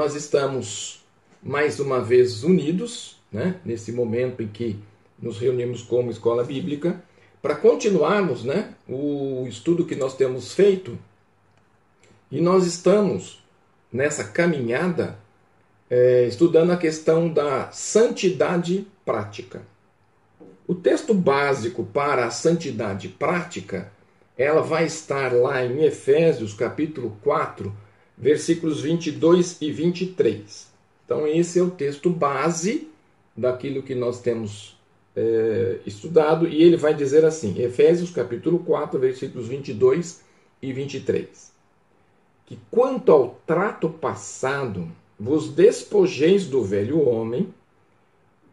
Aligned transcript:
nós 0.00 0.14
estamos 0.14 1.04
mais 1.42 1.78
uma 1.78 2.00
vez 2.00 2.42
unidos, 2.42 3.20
né, 3.30 3.60
nesse 3.62 3.92
momento 3.92 4.42
em 4.42 4.48
que 4.48 4.78
nos 5.20 5.38
reunimos 5.38 5.82
como 5.82 6.10
escola 6.10 6.42
bíblica, 6.42 7.04
para 7.42 7.54
continuarmos 7.54 8.42
né, 8.42 8.72
o 8.88 9.44
estudo 9.46 9.84
que 9.84 9.94
nós 9.94 10.16
temos 10.16 10.54
feito. 10.54 10.98
E 12.30 12.40
nós 12.40 12.64
estamos 12.64 13.44
nessa 13.92 14.24
caminhada 14.24 15.18
é, 15.90 16.24
estudando 16.24 16.70
a 16.70 16.78
questão 16.78 17.30
da 17.30 17.70
santidade 17.70 18.86
prática. 19.04 19.60
O 20.66 20.74
texto 20.74 21.12
básico 21.12 21.84
para 21.84 22.24
a 22.24 22.30
santidade 22.30 23.06
prática, 23.08 23.92
ela 24.38 24.62
vai 24.62 24.86
estar 24.86 25.34
lá 25.34 25.62
em 25.62 25.84
Efésios 25.84 26.54
capítulo 26.54 27.18
4, 27.22 27.70
versículos 28.20 28.82
22 28.82 29.56
e 29.62 29.72
23. 29.72 30.68
Então 31.04 31.26
esse 31.26 31.58
é 31.58 31.62
o 31.62 31.70
texto 31.70 32.10
base 32.10 32.88
daquilo 33.34 33.82
que 33.82 33.94
nós 33.94 34.20
temos 34.20 34.76
é, 35.16 35.78
estudado, 35.86 36.46
e 36.46 36.62
ele 36.62 36.76
vai 36.76 36.94
dizer 36.94 37.24
assim, 37.24 37.60
Efésios 37.60 38.10
capítulo 38.10 38.58
4, 38.60 39.00
versículos 39.00 39.48
22 39.48 40.22
e 40.62 40.72
23, 40.72 41.50
que 42.46 42.58
quanto 42.70 43.10
ao 43.10 43.40
trato 43.46 43.88
passado, 43.88 44.86
vos 45.18 45.48
despojeis 45.48 46.46
do 46.46 46.62
velho 46.62 47.08
homem, 47.08 47.52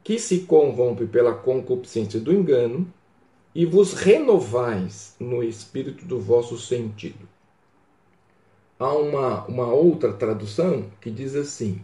que 0.04 0.18
se 0.18 0.40
corrompe 0.40 1.06
pela 1.06 1.34
concupiscência 1.34 2.20
do 2.20 2.34
engano, 2.34 2.88
e 3.54 3.66
vos 3.66 3.94
renovais 3.94 5.16
no 5.20 5.44
espírito 5.44 6.06
do 6.06 6.20
vosso 6.20 6.58
sentido. 6.58 7.27
Há 8.80 8.94
uma, 8.94 9.46
uma 9.46 9.68
outra 9.68 10.14
tradução 10.14 10.86
que 11.02 11.10
diz 11.10 11.36
assim: 11.36 11.82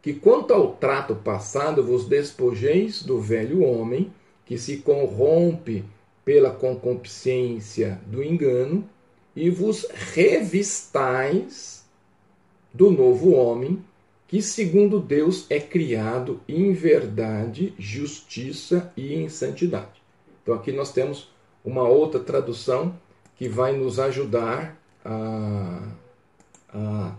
que 0.00 0.14
quanto 0.14 0.52
ao 0.52 0.72
trato 0.74 1.14
passado 1.14 1.84
vos 1.84 2.06
despojeis 2.06 3.02
do 3.02 3.20
velho 3.20 3.62
homem, 3.62 4.12
que 4.46 4.56
se 4.56 4.78
corrompe 4.78 5.84
pela 6.24 6.50
concupiscência 6.50 8.00
do 8.06 8.22
engano, 8.22 8.88
e 9.34 9.50
vos 9.50 9.86
revistais 9.90 11.84
do 12.72 12.90
novo 12.90 13.32
homem, 13.32 13.82
que 14.28 14.40
segundo 14.40 15.00
Deus 15.00 15.46
é 15.50 15.58
criado 15.58 16.40
em 16.48 16.72
verdade, 16.72 17.74
justiça 17.78 18.92
e 18.96 19.14
em 19.14 19.28
santidade. 19.28 20.00
Então 20.42 20.54
aqui 20.54 20.70
nós 20.70 20.92
temos 20.92 21.28
uma 21.64 21.88
outra 21.88 22.20
tradução 22.20 22.94
que 23.36 23.48
vai 23.48 23.76
nos 23.76 23.98
ajudar 23.98 24.78
a, 25.04 25.82
a 26.72 27.14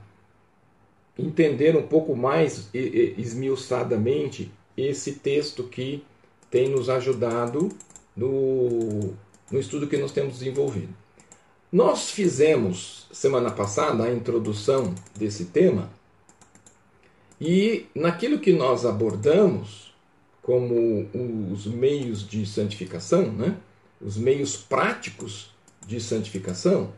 entender 1.17 1.75
um 1.75 1.87
pouco 1.87 2.15
mais 2.15 2.69
esmiuçadamente 2.73 4.51
esse 4.75 5.13
texto 5.13 5.63
que 5.63 6.03
tem 6.49 6.69
nos 6.69 6.89
ajudado 6.89 7.69
no, 8.15 9.13
no 9.51 9.59
estudo 9.59 9.87
que 9.87 9.97
nós 9.97 10.11
temos 10.11 10.39
desenvolvido. 10.39 10.93
Nós 11.71 12.11
fizemos 12.11 13.07
semana 13.11 13.49
passada 13.51 14.03
a 14.03 14.13
introdução 14.13 14.93
desse 15.15 15.45
tema 15.45 15.89
e 17.39 17.85
naquilo 17.95 18.39
que 18.39 18.51
nós 18.51 18.85
abordamos 18.85 19.93
como 20.41 21.07
os 21.53 21.65
meios 21.65 22.27
de 22.27 22.45
santificação, 22.45 23.31
né? 23.31 23.57
os 24.01 24.17
meios 24.17 24.57
práticos 24.57 25.51
de 25.85 26.01
santificação, 26.01 26.91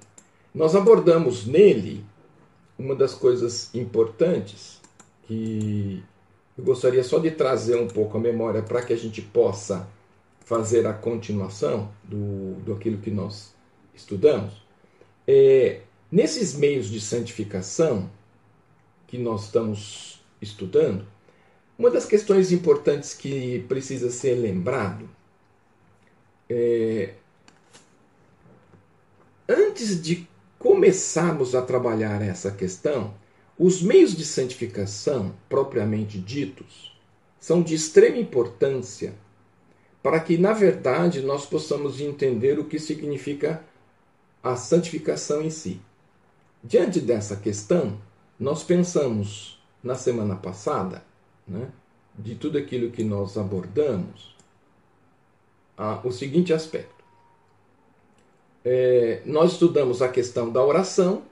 nós 0.54 0.76
abordamos 0.76 1.46
nele 1.46 2.04
uma 2.78 2.96
das 2.96 3.14
coisas 3.14 3.74
importantes 3.74 4.82
que 5.24 6.04
eu 6.58 6.64
gostaria 6.64 7.04
só 7.04 7.20
de 7.20 7.32
trazer 7.32 7.76
um 7.78 7.88
pouco 7.88 8.18
a 8.18 8.20
memória 8.20 8.62
para 8.62 8.82
que 8.82 8.94
a 8.94 8.98
gente 8.98 9.22
possa 9.22 9.88
fazer 10.42 10.86
a 10.86 10.94
continuação 10.94 11.92
do, 12.04 12.56
do 12.62 12.74
aquilo 12.74 12.98
que 12.98 13.10
nós 13.10 13.54
estudamos. 13.94 14.62
É, 15.28 15.82
nesses 16.12 16.54
meios 16.56 16.88
de 16.88 17.00
santificação 17.00 18.10
que 19.08 19.18
nós 19.18 19.46
estamos 19.46 20.22
estudando, 20.42 21.06
uma 21.78 21.90
das 21.90 22.06
questões 22.06 22.52
importantes 22.52 23.14
que 23.14 23.60
precisa 23.68 24.12
ser 24.12 24.36
lembrado 24.36 25.10
é 26.50 27.14
antes 29.48 30.02
de 30.02 30.28
começarmos 30.64 31.54
a 31.56 31.62
trabalhar 31.62 32.22
essa 32.22 32.50
questão, 32.50 33.14
os 33.60 33.82
meios 33.82 34.16
de 34.16 34.26
santificação 34.26 35.36
propriamente 35.50 36.18
ditos 36.18 36.98
são 37.38 37.62
de 37.62 37.76
extrema 37.76 38.18
importância 38.18 39.14
para 40.02 40.22
que, 40.22 40.38
na 40.38 40.54
verdade, 40.54 41.22
nós 41.22 41.46
possamos 41.46 42.00
entender 42.00 42.58
o 42.58 42.64
que 42.64 42.80
significa 42.80 43.62
a 44.42 44.56
santificação 44.56 45.42
em 45.42 45.50
si. 45.50 45.82
Diante 46.64 47.02
dessa 47.02 47.36
questão, 47.36 48.00
nós 48.40 48.64
pensamos 48.64 49.62
na 49.84 49.96
semana 49.96 50.38
passada, 50.38 51.04
né, 51.46 51.68
de 52.18 52.36
tudo 52.36 52.58
aquilo 52.58 52.90
que 52.90 53.04
nós 53.04 53.38
abordamos, 53.38 54.34
o 56.06 56.12
seguinte 56.12 56.54
aspecto. 56.54 56.93
É, 58.66 59.22
nós 59.26 59.54
estudamos 59.54 60.02
a 60.02 60.08
questão 60.08 60.50
da 60.50 60.64
oração. 60.64 61.24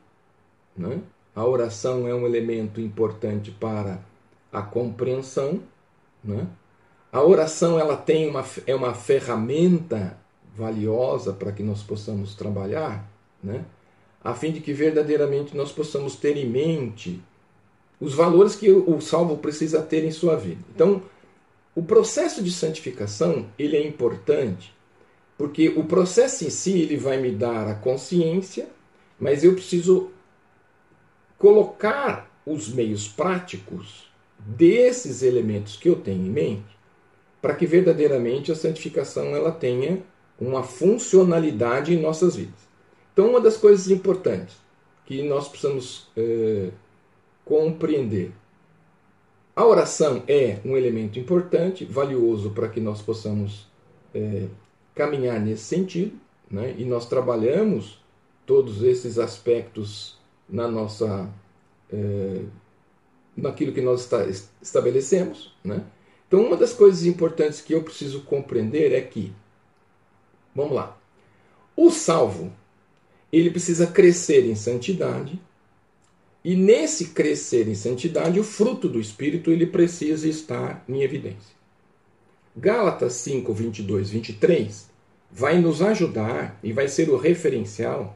Né? 0.76 1.00
A 1.36 1.46
oração 1.46 2.08
é 2.08 2.14
um 2.14 2.26
elemento 2.26 2.82
importante 2.82 3.52
para 3.52 4.00
a 4.52 4.62
compreensão. 4.62 5.62
Né? 6.24 6.48
A 7.12 7.22
oração 7.22 7.80
ela 7.80 7.96
tem 7.96 8.30
uma, 8.30 8.46
é 8.66 8.76
uma 8.76 8.94
ferramenta 8.94 10.18
valiosa 10.56 11.32
para 11.32 11.52
que 11.52 11.64
nós 11.64 11.82
possamos 11.82 12.36
trabalhar, 12.36 13.10
né? 13.42 13.64
a 14.24 14.34
fim 14.34 14.52
de 14.52 14.60
que 14.60 14.74
verdadeiramente 14.74 15.56
nós 15.56 15.72
possamos 15.72 16.16
ter 16.16 16.38
em 16.38 16.48
mente 16.48 17.22
os 18.00 18.14
valores 18.14 18.56
que 18.56 18.70
o 18.70 19.00
salvo 19.00 19.38
precisa 19.38 19.82
ter 19.82 20.04
em 20.04 20.12
sua 20.12 20.36
vida. 20.36 20.62
Então, 20.74 21.02
o 21.76 21.84
processo 21.84 22.44
de 22.44 22.52
santificação 22.52 23.46
ele 23.58 23.78
é 23.78 23.88
importante 23.88 24.74
porque 25.42 25.70
o 25.70 25.86
processo 25.86 26.46
em 26.46 26.52
si 26.52 26.82
ele 26.82 26.98
vai 26.98 27.18
me 27.18 27.32
dar 27.32 27.68
a 27.68 27.74
consciência, 27.74 28.70
mas 29.20 29.44
eu 29.44 29.56
preciso 29.56 30.12
colocar 31.36 32.30
os 32.46 32.70
meios 32.72 33.08
práticos 33.08 34.08
desses 34.38 35.24
elementos 35.24 35.76
que 35.76 35.90
eu 35.90 35.96
tenho 35.96 36.28
em 36.28 36.30
mente 36.30 36.78
para 37.42 37.56
que 37.56 37.66
verdadeiramente 37.66 38.52
a 38.52 38.56
santificação 38.56 39.36
ela 39.36 39.52
tenha 39.52 40.04
uma 40.40 40.62
funcionalidade 40.62 41.92
em 41.92 42.00
nossas 42.00 42.36
vidas. 42.36 42.70
Então, 43.12 43.28
uma 43.32 43.42
das 43.42 43.58
coisas 43.58 43.90
importantes 43.90 44.56
que 45.08 45.24
nós 45.24 45.48
precisamos 45.48 46.08
é, 46.16 46.70
compreender. 47.44 48.32
A 49.56 49.66
oração 49.66 50.22
é 50.28 50.60
um 50.64 50.78
elemento 50.78 51.18
importante, 51.18 51.84
valioso 51.84 52.52
para 52.52 52.70
que 52.70 52.80
nós 52.80 53.02
possamos 53.02 53.68
é, 54.14 54.46
caminhar 54.94 55.40
nesse 55.40 55.64
sentido, 55.64 56.20
né? 56.50 56.76
e 56.78 56.86
nós 56.86 57.08
trabalhamos 57.08 58.02
todos 58.46 58.84
esses 58.84 59.18
aspectos 59.18 60.18
na 60.50 60.68
nossa 60.68 61.30
é, 61.92 62.42
naquilo 63.36 63.72
que 63.72 63.82
nós 63.82 64.10
estabelecemos, 64.62 65.56
né? 65.64 65.86
Então, 66.28 66.46
uma 66.46 66.56
das 66.56 66.74
coisas 66.74 67.06
importantes 67.06 67.62
que 67.62 67.74
eu 67.74 67.84
preciso 67.84 68.22
compreender 68.22 68.94
é 68.94 69.02
que, 69.02 69.34
vamos 70.56 70.74
lá, 70.74 70.98
o 71.76 71.90
salvo 71.90 72.54
ele 73.32 73.50
precisa 73.50 73.88
crescer 73.88 74.46
em 74.46 74.56
santidade, 74.56 75.42
e 76.44 76.56
nesse 76.56 77.10
crescer 77.10 77.68
em 77.68 77.76
santidade, 77.76 78.40
o 78.40 78.44
fruto 78.44 78.90
do 78.90 79.00
Espírito 79.00 79.52
ele 79.52 79.68
precisa 79.68 80.28
estar 80.28 80.84
em 80.90 81.02
evidência. 81.04 81.56
Gálatas 82.56 83.14
5, 83.14 83.54
22, 83.54 84.10
23 84.10 84.91
vai 85.32 85.60
nos 85.60 85.82
ajudar 85.82 86.60
e 86.62 86.74
vai 86.74 86.88
ser 86.88 87.10
o 87.10 87.18
referencial 87.18 88.16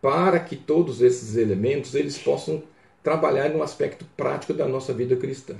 para 0.00 0.38
que 0.40 0.56
todos 0.56 1.00
esses 1.00 1.36
elementos 1.36 1.94
eles 1.94 2.18
possam 2.18 2.62
trabalhar 3.02 3.48
no 3.48 3.62
aspecto 3.62 4.04
prático 4.16 4.52
da 4.52 4.66
nossa 4.66 4.92
vida 4.92 5.16
cristã. 5.16 5.56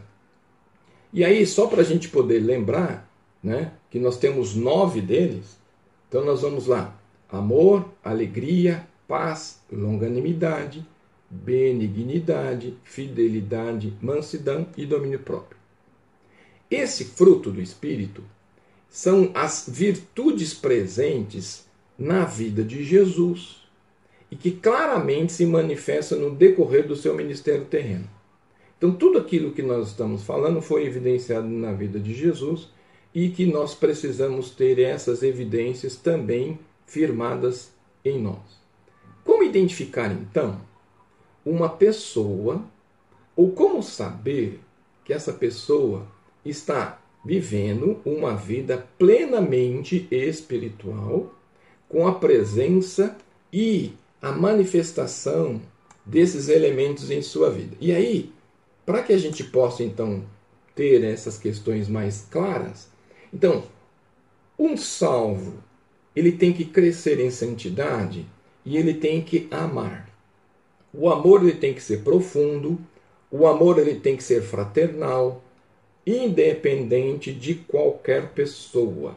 E 1.13 1.25
aí, 1.25 1.47
só 1.47 1.67
para 1.67 1.83
a 1.83 1.85
gente 1.85 2.09
poder 2.09 2.41
lembrar 2.41 3.09
né, 3.43 3.73
que 3.91 3.99
nós 3.99 4.17
temos 4.17 4.55
nove 4.55 5.01
deles, 5.01 5.59
então 6.09 6.25
nós 6.25 6.43
vamos 6.43 6.67
lá: 6.67 6.97
amor, 7.29 7.89
alegria, 8.03 8.87
paz, 9.07 9.61
longanimidade, 9.71 10.87
benignidade, 11.31 12.77
fidelidade, 12.83 13.97
mansidão 14.01 14.67
e 14.77 14.87
domínio 14.87 15.19
próprio. 15.19 15.59
Esse 16.71 17.05
fruto 17.05 17.51
do 17.51 17.61
Espírito 17.61 18.23
são 18.93 19.31
as 19.33 19.65
virtudes 19.67 20.53
presentes 20.53 21.67
na 21.99 22.27
vida 22.27 22.63
de 22.63 22.85
Jesus 22.85 23.63
e 24.31 24.37
que 24.37 24.51
claramente 24.51 25.33
se 25.33 25.47
manifestam 25.47 26.19
no 26.19 26.35
decorrer 26.35 26.87
do 26.87 26.95
seu 26.95 27.17
ministério 27.17 27.65
terreno. 27.65 28.07
Então, 28.77 28.93
tudo 28.93 29.19
aquilo 29.19 29.53
que 29.53 29.63
nós 29.63 29.89
estamos 29.89 30.25
falando 30.25 30.61
foi 30.61 30.85
evidenciado 30.85 31.49
na 31.49 31.73
vida 31.73 31.99
de 31.99 32.13
Jesus 32.13 32.69
e 33.15 33.31
que 33.31 33.47
nós 33.47 33.75
precisamos 33.75 34.51
ter 34.51 34.79
essas 34.79 35.23
evidências 35.23 35.97
também 35.97 36.59
firmadas 36.87 37.73
em 38.05 38.21
nós. 38.21 38.61
Como 39.25 39.43
identificar 39.43 40.13
então 40.13 40.61
uma 41.47 41.71
pessoa 41.71 42.63
ou 43.35 43.53
como 43.53 43.83
saber 43.83 44.61
que 45.03 45.15
essa 45.15 45.33
pessoa 45.33 46.07
está 46.45 47.02
vivendo 47.25 48.01
uma 48.05 48.35
vida 48.35 48.87
plenamente 48.99 50.09
espiritual 50.11 51.35
com 51.89 52.07
a 52.07 52.15
presença 52.15 53.17
e 53.53 53.93
a 54.21 54.33
manifestação 54.33 55.61
desses 56.05 56.49
elementos 56.49 57.11
em 57.11 57.23
sua 57.23 57.51
vida. 57.51 57.77
E 57.81 57.93
aí, 57.93 58.33
para 58.85 59.03
que 59.03 59.13
a 59.13 59.19
gente 59.19 59.45
possa 59.45 59.85
então 59.85 60.25
ter 60.75 61.05
essas 61.05 61.39
questões 61.39 61.89
mais 61.89 62.27
claras, 62.31 62.89
então, 63.33 63.65
um 64.59 64.77
salvo, 64.77 65.63
ele 66.15 66.33
tem 66.33 66.53
que 66.53 66.65
crescer 66.65 67.21
em 67.21 67.31
santidade 67.31 68.27
e 68.65 68.77
ele 68.77 68.95
tem 68.95 69.23
que 69.23 69.49
amar. 69.51 70.09
O 70.93 71.09
amor 71.09 71.43
ele 71.43 71.57
tem 71.57 71.73
que 71.73 71.83
ser 71.83 72.03
profundo, 72.03 72.79
o 73.31 73.47
amor 73.47 73.79
ele 73.79 73.99
tem 73.99 74.17
que 74.17 74.23
ser 74.23 74.43
fraternal, 74.43 75.43
independente 76.07 77.33
de 77.33 77.55
qualquer 77.55 78.31
pessoa. 78.31 79.17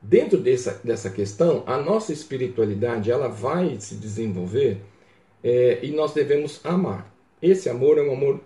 Dentro 0.00 0.38
dessa, 0.38 0.80
dessa 0.84 1.10
questão, 1.10 1.64
a 1.66 1.76
nossa 1.76 2.12
espiritualidade 2.12 3.10
ela 3.10 3.28
vai 3.28 3.78
se 3.80 3.96
desenvolver 3.96 4.80
é, 5.42 5.80
e 5.82 5.90
nós 5.90 6.12
devemos 6.12 6.60
amar. 6.64 7.12
Esse 7.42 7.68
amor 7.68 7.98
é 7.98 8.02
um 8.02 8.12
amor 8.12 8.40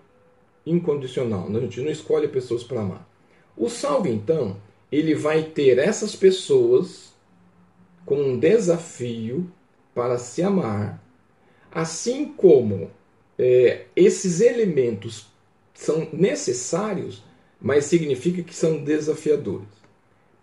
incondicional. 0.67 1.49
A 1.49 1.61
gente 1.61 1.81
não 1.81 1.91
escolhe 1.91 2.29
pessoas 2.29 2.63
para 2.65 2.81
amar. 2.81 3.09
O 3.57 3.69
salvo, 3.69 4.09
então, 4.09 4.57
ele 4.91 5.15
vai 5.15 5.43
ter 5.43 5.79
essas 5.79 6.17
pessoas 6.17 7.13
com 8.05 8.17
um 8.17 8.39
desafio 8.39 9.51
para 9.95 10.19
se 10.19 10.43
amar, 10.43 11.03
assim 11.71 12.27
como 12.27 12.91
é, 13.39 13.85
esses 13.95 14.41
elementos 14.41 15.32
são 15.75 16.09
necessários, 16.13 17.23
mas 17.61 17.85
significa 17.85 18.43
que 18.43 18.55
são 18.55 18.83
desafiadores. 18.83 19.69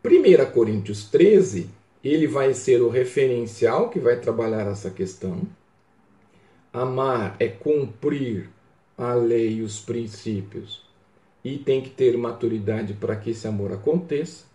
1 0.04 0.52
Coríntios 0.52 1.04
13, 1.10 1.70
ele 2.04 2.28
vai 2.28 2.54
ser 2.54 2.82
o 2.82 2.90
referencial 2.90 3.90
que 3.90 4.00
vai 4.00 4.20
trabalhar 4.20 4.68
essa 4.68 4.90
questão. 4.90 5.42
Amar 6.72 7.36
é 7.40 7.48
cumprir 7.48 8.50
a 8.98 9.14
lei 9.14 9.56
e 9.56 9.62
os 9.62 9.80
princípios. 9.80 10.82
E 11.44 11.58
tem 11.58 11.82
que 11.82 11.90
ter 11.90 12.18
maturidade 12.18 12.94
para 12.94 13.16
que 13.16 13.32
esse 13.32 13.48
amor 13.48 13.72
aconteça. 13.72 14.46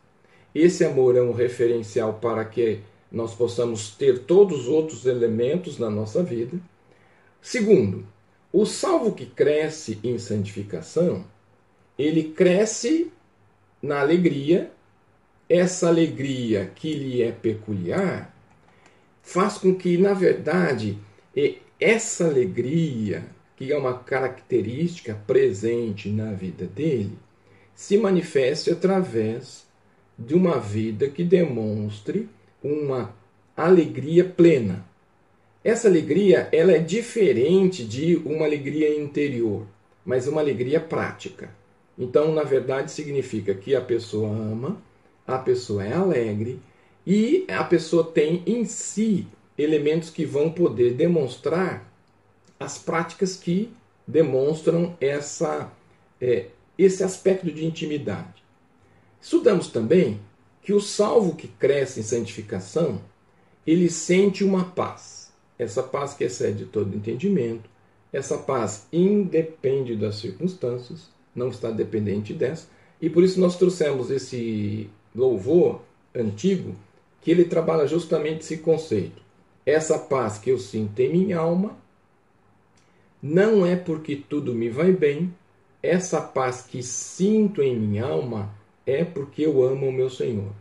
Esse 0.54 0.84
amor 0.84 1.16
é 1.16 1.22
um 1.22 1.32
referencial 1.32 2.14
para 2.14 2.44
que 2.44 2.80
nós 3.10 3.34
possamos 3.34 3.90
ter 3.90 4.20
todos 4.20 4.62
os 4.62 4.68
outros 4.68 5.06
elementos 5.06 5.78
na 5.78 5.88
nossa 5.88 6.22
vida. 6.22 6.58
Segundo, 7.40 8.06
o 8.56 8.64
salvo 8.64 9.10
que 9.10 9.26
cresce 9.26 9.98
em 10.04 10.16
santificação, 10.16 11.24
ele 11.98 12.22
cresce 12.22 13.10
na 13.82 13.98
alegria. 13.98 14.70
Essa 15.48 15.88
alegria 15.88 16.70
que 16.72 16.94
lhe 16.94 17.20
é 17.20 17.32
peculiar 17.32 18.32
faz 19.24 19.58
com 19.58 19.74
que, 19.74 19.98
na 19.98 20.14
verdade, 20.14 20.96
essa 21.80 22.26
alegria, 22.26 23.26
que 23.56 23.72
é 23.72 23.76
uma 23.76 23.98
característica 23.98 25.20
presente 25.26 26.08
na 26.08 26.32
vida 26.32 26.64
dele, 26.64 27.18
se 27.74 27.98
manifeste 27.98 28.70
através 28.70 29.66
de 30.16 30.32
uma 30.32 30.60
vida 30.60 31.08
que 31.08 31.24
demonstre 31.24 32.28
uma 32.62 33.12
alegria 33.56 34.24
plena. 34.24 34.86
Essa 35.64 35.88
alegria 35.88 36.46
ela 36.52 36.72
é 36.72 36.78
diferente 36.78 37.82
de 37.86 38.16
uma 38.16 38.44
alegria 38.44 39.00
interior, 39.00 39.66
mas 40.04 40.28
uma 40.28 40.42
alegria 40.42 40.78
prática. 40.78 41.48
Então, 41.98 42.32
na 42.32 42.42
verdade, 42.42 42.92
significa 42.92 43.54
que 43.54 43.74
a 43.74 43.80
pessoa 43.80 44.28
ama, 44.28 44.76
a 45.26 45.38
pessoa 45.38 45.82
é 45.82 45.94
alegre 45.94 46.60
e 47.06 47.46
a 47.48 47.64
pessoa 47.64 48.04
tem 48.04 48.42
em 48.46 48.66
si 48.66 49.26
elementos 49.56 50.10
que 50.10 50.26
vão 50.26 50.50
poder 50.50 50.92
demonstrar 50.92 51.90
as 52.60 52.76
práticas 52.76 53.34
que 53.34 53.72
demonstram 54.06 54.94
essa, 55.00 55.72
é, 56.20 56.48
esse 56.76 57.02
aspecto 57.02 57.50
de 57.50 57.64
intimidade. 57.64 58.44
Estudamos 59.18 59.68
também 59.68 60.20
que 60.62 60.74
o 60.74 60.80
salvo 60.80 61.34
que 61.34 61.48
cresce 61.48 62.00
em 62.00 62.02
santificação, 62.02 63.00
ele 63.66 63.88
sente 63.88 64.44
uma 64.44 64.64
paz 64.66 65.23
essa 65.58 65.82
paz 65.82 66.14
que 66.14 66.24
excede 66.24 66.64
todo 66.64 66.96
entendimento, 66.96 67.68
essa 68.12 68.38
paz 68.38 68.86
independe 68.92 69.96
das 69.96 70.16
circunstâncias, 70.16 71.08
não 71.34 71.48
está 71.48 71.70
dependente 71.70 72.32
dessa, 72.32 72.68
e 73.00 73.10
por 73.10 73.22
isso 73.22 73.40
nós 73.40 73.56
trouxemos 73.56 74.10
esse 74.10 74.88
louvor 75.14 75.82
antigo, 76.14 76.74
que 77.20 77.30
ele 77.30 77.44
trabalha 77.44 77.86
justamente 77.86 78.42
esse 78.42 78.58
conceito. 78.58 79.22
Essa 79.66 79.98
paz 79.98 80.38
que 80.38 80.50
eu 80.50 80.58
sinto 80.58 81.00
em 81.00 81.10
minha 81.10 81.38
alma 81.38 81.76
não 83.22 83.64
é 83.64 83.74
porque 83.74 84.16
tudo 84.16 84.54
me 84.54 84.68
vai 84.68 84.92
bem, 84.92 85.34
essa 85.82 86.20
paz 86.20 86.62
que 86.62 86.82
sinto 86.82 87.62
em 87.62 87.78
minha 87.78 88.04
alma 88.04 88.54
é 88.86 89.04
porque 89.04 89.44
eu 89.44 89.62
amo 89.62 89.88
o 89.88 89.92
meu 89.92 90.10
Senhor. 90.10 90.52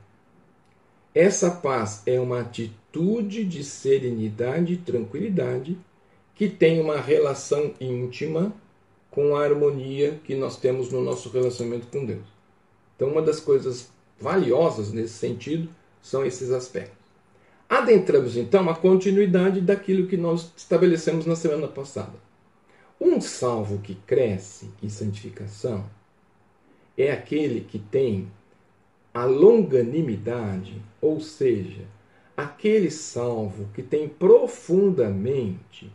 Essa 1.15 1.51
paz 1.51 2.01
é 2.07 2.19
uma 2.19 2.39
atitude 2.39 3.43
de 3.45 3.63
serenidade 3.63 4.73
e 4.73 4.77
tranquilidade 4.77 5.77
que 6.33 6.49
tem 6.49 6.81
uma 6.81 6.97
relação 6.99 7.73
íntima 7.79 8.51
com 9.11 9.35
a 9.35 9.43
harmonia 9.43 10.19
que 10.23 10.33
nós 10.33 10.57
temos 10.57 10.91
no 10.91 11.01
nosso 11.01 11.29
relacionamento 11.29 11.85
com 11.87 12.03
Deus. 12.03 12.25
Então, 12.95 13.09
uma 13.09 13.21
das 13.21 13.39
coisas 13.39 13.91
valiosas 14.19 14.91
nesse 14.91 15.13
sentido 15.13 15.69
são 16.01 16.25
esses 16.25 16.49
aspectos. 16.49 16.97
Adentramos 17.69 18.35
então 18.35 18.67
a 18.69 18.75
continuidade 18.75 19.61
daquilo 19.61 20.07
que 20.07 20.17
nós 20.17 20.51
estabelecemos 20.57 21.27
na 21.27 21.35
semana 21.35 21.67
passada. 21.67 22.13
Um 22.99 23.21
salvo 23.21 23.79
que 23.79 23.95
cresce 23.95 24.69
em 24.81 24.89
santificação 24.89 25.85
é 26.97 27.11
aquele 27.11 27.61
que 27.61 27.77
tem 27.77 28.31
a 29.13 29.25
longanimidade, 29.25 30.81
ou 30.99 31.21
seja, 31.21 31.85
aquele 32.35 32.89
salvo 32.89 33.69
que 33.73 33.83
tem 33.83 34.07
profundamente 34.07 35.91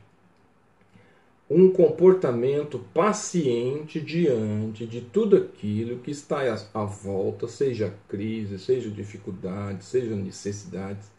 um 1.50 1.70
comportamento 1.70 2.78
paciente 2.92 4.00
diante 4.00 4.86
de 4.86 5.00
tudo 5.00 5.36
aquilo 5.36 5.98
que 5.98 6.10
está 6.10 6.40
à 6.74 6.84
volta, 6.84 7.48
seja 7.48 7.94
crise, 8.06 8.58
seja 8.58 8.90
dificuldade, 8.90 9.84
seja 9.84 10.14
necessidades. 10.14 11.10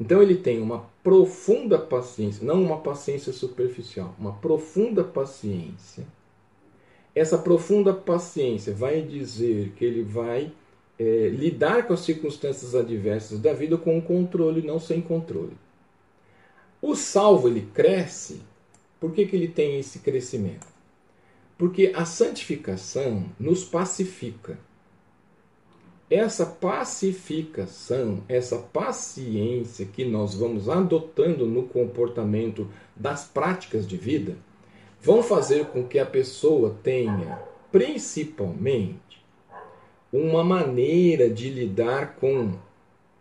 Então 0.00 0.22
ele 0.22 0.36
tem 0.36 0.60
uma 0.60 0.86
profunda 1.02 1.78
paciência, 1.78 2.44
não 2.44 2.62
uma 2.62 2.80
paciência 2.80 3.32
superficial, 3.32 4.14
uma 4.18 4.32
profunda 4.32 5.04
paciência. 5.04 6.06
Essa 7.14 7.38
profunda 7.38 7.94
paciência 7.94 8.74
vai 8.74 9.02
dizer 9.02 9.72
que 9.76 9.84
ele 9.84 10.02
vai 10.02 10.52
é, 10.98 11.28
lidar 11.28 11.86
com 11.86 11.92
as 11.92 12.00
circunstâncias 12.00 12.74
adversas 12.74 13.38
da 13.38 13.52
vida 13.52 13.76
com 13.76 14.00
controle, 14.00 14.62
não 14.62 14.78
sem 14.78 15.00
controle. 15.00 15.56
O 16.80 16.94
salvo 16.94 17.48
ele 17.48 17.68
cresce, 17.74 18.42
por 18.98 19.12
que, 19.12 19.26
que 19.26 19.36
ele 19.36 19.48
tem 19.48 19.78
esse 19.78 19.98
crescimento? 19.98 20.66
Porque 21.58 21.92
a 21.94 22.04
santificação 22.04 23.26
nos 23.38 23.64
pacifica. 23.64 24.58
Essa 26.08 26.46
pacificação, 26.46 28.22
essa 28.28 28.58
paciência 28.58 29.86
que 29.86 30.04
nós 30.04 30.34
vamos 30.34 30.68
adotando 30.68 31.46
no 31.46 31.64
comportamento 31.64 32.68
das 32.94 33.24
práticas 33.24 33.86
de 33.86 33.96
vida, 33.96 34.36
vão 35.00 35.22
fazer 35.22 35.66
com 35.66 35.84
que 35.84 35.98
a 35.98 36.06
pessoa 36.06 36.76
tenha, 36.82 37.40
principalmente, 37.72 39.05
uma 40.12 40.44
maneira 40.44 41.28
de 41.28 41.50
lidar 41.50 42.16
com 42.16 42.54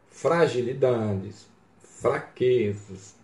fragilidades, 0.09 1.47
fraquezas, 1.79 3.15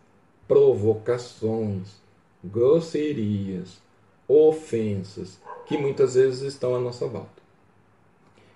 provocações, 0.48 2.02
grosserias, 2.44 3.82
ofensas 4.28 5.40
que 5.66 5.78
muitas 5.78 6.16
vezes 6.16 6.42
estão 6.42 6.76
à 6.76 6.80
nossa 6.80 7.08
volta. 7.08 7.42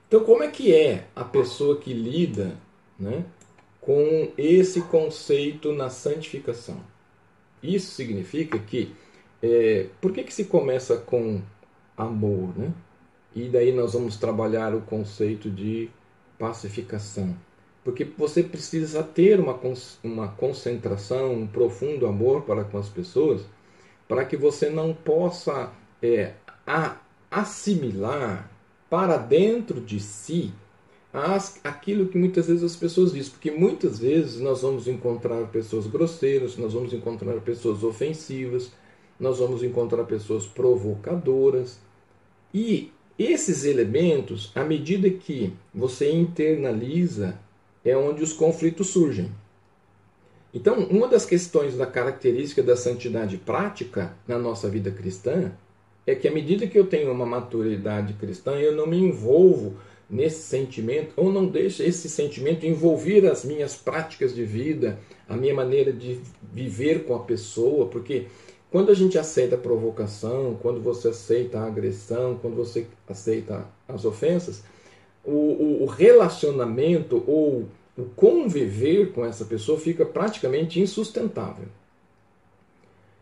Então, 0.08 0.24
como 0.24 0.44
é 0.44 0.50
que 0.50 0.74
é 0.74 1.08
a 1.16 1.24
pessoa 1.24 1.78
que 1.78 1.94
lida 1.94 2.58
né, 3.00 3.26
com 3.82 4.32
esse 4.38 4.82
conceito 4.82 5.72
na 5.72 5.90
santificação? 5.90 6.80
Isso 7.62 7.92
significa 7.92 8.60
que, 8.60 8.96
é, 9.42 9.88
por 10.00 10.12
que, 10.12 10.24
que 10.24 10.34
se 10.34 10.46
começa 10.46 10.98
com 10.98 11.42
amor, 11.98 12.58
né? 12.58 12.74
E 13.36 13.50
daí 13.50 13.74
nós 13.74 13.94
vamos 13.94 14.16
trabalhar 14.16 14.74
o 14.74 14.82
conceito 14.82 15.50
de 15.50 15.90
pacificação. 16.40 17.36
Porque 17.84 18.04
você 18.04 18.42
precisa 18.42 19.04
ter 19.04 19.40
uma, 19.40 19.60
uma 20.04 20.30
concentração, 20.30 21.34
um 21.34 21.46
profundo 21.46 22.08
amor 22.08 22.44
para 22.44 22.64
com 22.64 22.78
as 22.78 22.88
pessoas, 22.90 23.46
para 24.08 24.24
que 24.24 24.38
você 24.38 24.70
não 24.70 24.94
possa 24.94 25.72
é, 26.02 26.34
a, 26.66 26.98
assimilar 27.30 28.50
para 28.90 29.18
dentro 29.18 29.82
de 29.82 30.00
si 30.00 30.54
as, 31.14 31.60
aquilo 31.64 32.08
que 32.08 32.18
muitas 32.18 32.48
vezes 32.48 32.64
as 32.64 32.76
pessoas 32.76 33.14
dizem. 33.14 33.32
Porque 33.32 33.52
muitas 33.52 34.00
vezes 34.00 34.40
nós 34.40 34.62
vamos 34.62 34.88
encontrar 34.88 35.46
pessoas 35.48 35.88
grosseiras, 35.88 36.58
nós 36.58 36.74
vamos 36.74 36.94
encontrar 36.94 37.40
pessoas 37.42 37.84
ofensivas, 37.84 38.72
nós 39.20 39.40
vamos 39.40 39.62
encontrar 39.62 40.06
pessoas 40.06 40.46
provocadoras. 40.46 41.80
E 42.54 42.92
esses 43.18 43.64
elementos, 43.64 44.52
à 44.54 44.64
medida 44.64 45.10
que 45.10 45.54
você 45.74 46.12
internaliza, 46.12 47.40
é 47.84 47.96
onde 47.96 48.24
os 48.24 48.34
conflitos 48.34 48.88
surgem. 48.88 49.32
Então, 50.54 50.80
uma 50.86 51.08
das 51.08 51.26
questões 51.26 51.76
da 51.76 51.86
característica 51.86 52.64
da 52.64 52.78
santidade 52.78 53.38
prática 53.38 54.14
na 54.28 54.40
nossa 54.40 54.70
vida 54.70 54.90
cristã 54.90 55.52
é 56.08 56.16
que 56.16 56.28
à 56.28 56.32
medida 56.32 56.68
que 56.68 56.78
eu 56.78 56.88
tenho 56.88 57.12
uma 57.12 57.26
maturidade 57.26 58.14
cristã, 58.14 58.54
eu 58.54 58.74
não 58.74 58.88
me 58.88 58.98
envolvo 58.98 59.76
nesse 60.10 60.44
sentimento 60.44 61.14
ou 61.18 61.32
não 61.32 61.48
deixo 61.48 61.82
esse 61.84 62.08
sentimento 62.08 62.66
envolver 62.66 63.26
as 63.28 63.44
minhas 63.44 63.76
práticas 63.76 64.34
de 64.36 64.46
vida, 64.46 65.00
a 65.28 65.36
minha 65.36 65.54
maneira 65.54 65.92
de 65.92 66.20
viver 66.54 67.04
com 67.06 67.16
a 67.16 67.20
pessoa, 67.20 67.88
porque 67.88 68.28
quando 68.76 68.92
a 68.92 68.94
gente 68.94 69.18
aceita 69.18 69.56
a 69.56 69.58
provocação, 69.58 70.60
quando 70.62 70.82
você 70.82 71.08
aceita 71.08 71.60
a 71.60 71.66
agressão, 71.66 72.38
quando 72.42 72.58
você 72.58 72.86
aceita 73.08 73.66
as 73.88 74.04
ofensas, 74.04 74.66
o, 75.24 75.82
o, 75.82 75.86
relacionamento 75.86 77.24
ou 77.26 77.70
o 77.98 78.04
conviver 78.18 79.14
com 79.14 79.26
essa 79.26 79.46
pessoa 79.46 79.80
fica 79.80 80.06
praticamente 80.06 80.82
insustentável. 80.82 81.70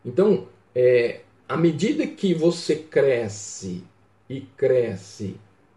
Então, 0.04 0.48
é, 0.74 1.20
à 1.48 1.56
medida 1.56 2.08
que 2.08 2.34
você 2.34 2.76
cresce 2.76 3.84
e 4.28 4.42
cresce 4.42 5.36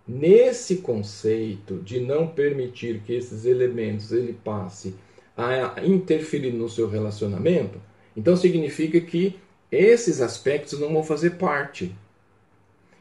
nesse 0.09 0.77
conceito 0.77 1.83
de 1.83 2.01
não 2.01 2.27
permitir 2.27 3.03
que 3.05 3.13
esses 3.13 3.45
elementos 3.45 4.11
ele 4.11 4.33
passe 4.43 4.95
a 5.37 5.85
interferir 5.85 6.53
no 6.53 6.67
seu 6.67 6.89
relacionamento, 6.89 7.79
então 8.17 8.35
significa 8.35 8.99
que 9.03 9.39
esses 9.71 10.21
aspectos 10.21 10.79
não 10.79 10.93
vão 10.93 11.03
fazer 11.03 11.31
parte. 11.31 11.95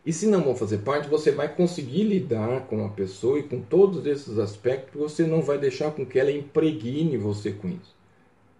E 0.05 0.13
se 0.13 0.27
não 0.27 0.43
vão 0.43 0.55
fazer 0.55 0.79
parte, 0.79 1.09
você 1.09 1.31
vai 1.31 1.53
conseguir 1.53 2.03
lidar 2.03 2.67
com 2.67 2.85
a 2.85 2.89
pessoa 2.89 3.39
e 3.39 3.43
com 3.43 3.59
todos 3.59 4.05
esses 4.05 4.37
aspectos, 4.37 4.99
você 4.99 5.23
não 5.23 5.41
vai 5.41 5.57
deixar 5.57 5.91
com 5.91 6.05
que 6.05 6.19
ela 6.19 6.31
impregne 6.31 7.17
você 7.17 7.51
com 7.51 7.67
isso. 7.67 7.95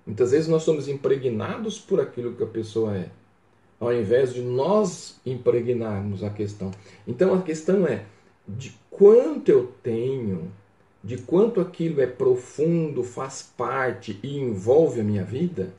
Muitas 0.06 0.32
vezes 0.32 0.48
nós 0.48 0.64
somos 0.64 0.88
impregnados 0.88 1.80
por 1.80 2.00
aquilo 2.00 2.34
que 2.34 2.44
a 2.44 2.48
pessoa 2.48 2.96
é, 2.96 3.10
ao 3.80 3.94
invés 3.94 4.34
de 4.34 4.42
nós 4.42 5.20
impregnarmos 5.26 6.24
a 6.24 6.30
questão. 6.30 6.72
Então 7.08 7.34
a 7.34 7.42
questão 7.42 7.88
é 7.88 8.06
de 8.48 8.76
quanto 8.90 9.50
eu 9.50 9.72
tenho, 9.84 10.52
de 11.04 11.18
quanto 11.18 11.60
aquilo 11.60 12.02
é 12.02 12.08
profundo, 12.08 13.04
faz 13.04 13.42
parte 13.56 14.20
e 14.24 14.38
envolve 14.38 15.02
a 15.02 15.04
minha 15.04 15.24
vida 15.24 15.74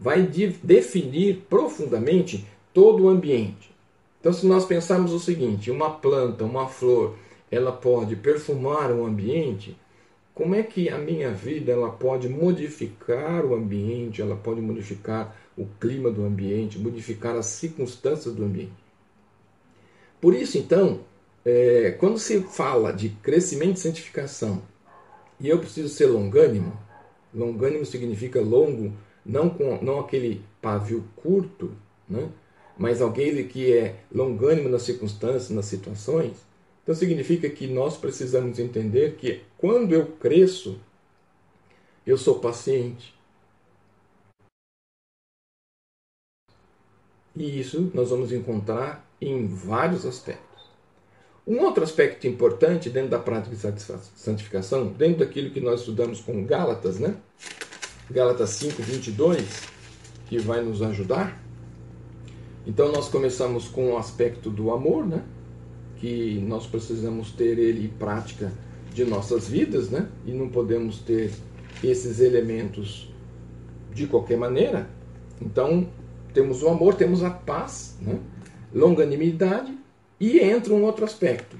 vai 0.00 0.22
definir 0.22 1.44
profundamente 1.50 2.46
todo 2.72 3.04
o 3.04 3.08
ambiente. 3.10 3.70
Então, 4.18 4.32
se 4.32 4.46
nós 4.46 4.64
pensarmos 4.64 5.12
o 5.12 5.20
seguinte: 5.20 5.70
uma 5.70 5.90
planta, 5.90 6.44
uma 6.44 6.66
flor, 6.66 7.16
ela 7.50 7.70
pode 7.70 8.16
perfumar 8.16 8.90
o 8.90 9.04
ambiente, 9.04 9.76
como 10.34 10.54
é 10.54 10.62
que 10.62 10.88
a 10.88 10.96
minha 10.96 11.30
vida 11.30 11.70
ela 11.72 11.90
pode 11.90 12.28
modificar 12.28 13.44
o 13.44 13.54
ambiente, 13.54 14.22
ela 14.22 14.36
pode 14.36 14.60
modificar 14.62 15.36
o 15.56 15.66
clima 15.78 16.10
do 16.10 16.24
ambiente, 16.24 16.78
modificar 16.78 17.36
as 17.36 17.46
circunstâncias 17.46 18.34
do 18.34 18.44
ambiente? 18.44 18.72
Por 20.18 20.34
isso, 20.34 20.56
então, 20.56 21.00
é, 21.44 21.90
quando 21.98 22.18
se 22.18 22.40
fala 22.40 22.92
de 22.92 23.10
crescimento 23.10 23.76
e 23.76 23.80
santificação, 23.80 24.62
e 25.38 25.48
eu 25.48 25.58
preciso 25.58 25.88
ser 25.88 26.06
longânimo, 26.06 26.78
longânimo 27.34 27.84
significa 27.84 28.40
longo 28.40 28.92
não, 29.24 29.50
com, 29.50 29.82
não 29.82 30.00
aquele 30.00 30.42
pavio 30.60 31.04
curto, 31.16 31.72
né? 32.08 32.28
mas 32.78 33.02
alguém 33.02 33.46
que 33.46 33.72
é 33.72 33.96
longânimo 34.12 34.68
nas 34.68 34.82
circunstâncias, 34.82 35.50
nas 35.50 35.66
situações. 35.66 36.36
Então 36.82 36.94
significa 36.94 37.48
que 37.48 37.66
nós 37.66 37.96
precisamos 37.96 38.58
entender 38.58 39.16
que 39.16 39.42
quando 39.58 39.92
eu 39.92 40.06
cresço, 40.06 40.80
eu 42.06 42.16
sou 42.16 42.40
paciente. 42.40 43.14
E 47.36 47.60
isso 47.60 47.90
nós 47.94 48.10
vamos 48.10 48.32
encontrar 48.32 49.06
em 49.20 49.46
vários 49.46 50.04
aspectos. 50.04 50.50
Um 51.46 51.60
outro 51.60 51.82
aspecto 51.82 52.26
importante 52.26 52.90
dentro 52.90 53.10
da 53.10 53.18
prática 53.18 53.72
de 53.72 53.82
santificação, 54.14 54.88
dentro 54.88 55.20
daquilo 55.20 55.50
que 55.50 55.60
nós 55.60 55.80
estudamos 55.80 56.20
com 56.20 56.44
Gálatas, 56.44 56.98
né? 56.98 57.16
Gálatas 58.10 58.50
5, 58.50 58.82
22, 58.82 59.44
que 60.26 60.38
vai 60.38 60.62
nos 60.62 60.82
ajudar. 60.82 61.40
Então 62.66 62.90
nós 62.90 63.08
começamos 63.08 63.68
com 63.68 63.92
o 63.92 63.96
aspecto 63.96 64.50
do 64.50 64.72
amor, 64.72 65.06
né? 65.06 65.22
Que 65.96 66.40
nós 66.40 66.66
precisamos 66.66 67.30
ter 67.30 67.58
ele 67.58 67.86
em 67.86 67.88
prática 67.88 68.52
de 68.92 69.04
nossas 69.04 69.48
vidas, 69.48 69.90
né? 69.90 70.08
E 70.26 70.32
não 70.32 70.48
podemos 70.48 70.98
ter 70.98 71.32
esses 71.84 72.18
elementos 72.18 73.12
de 73.94 74.06
qualquer 74.08 74.36
maneira. 74.36 74.90
Então 75.40 75.88
temos 76.34 76.62
o 76.62 76.68
amor, 76.68 76.94
temos 76.94 77.22
a 77.22 77.30
paz, 77.30 77.96
né? 78.00 78.18
longanimidade 78.74 79.76
e 80.18 80.38
entra 80.38 80.74
um 80.74 80.82
outro 80.82 81.04
aspecto. 81.04 81.56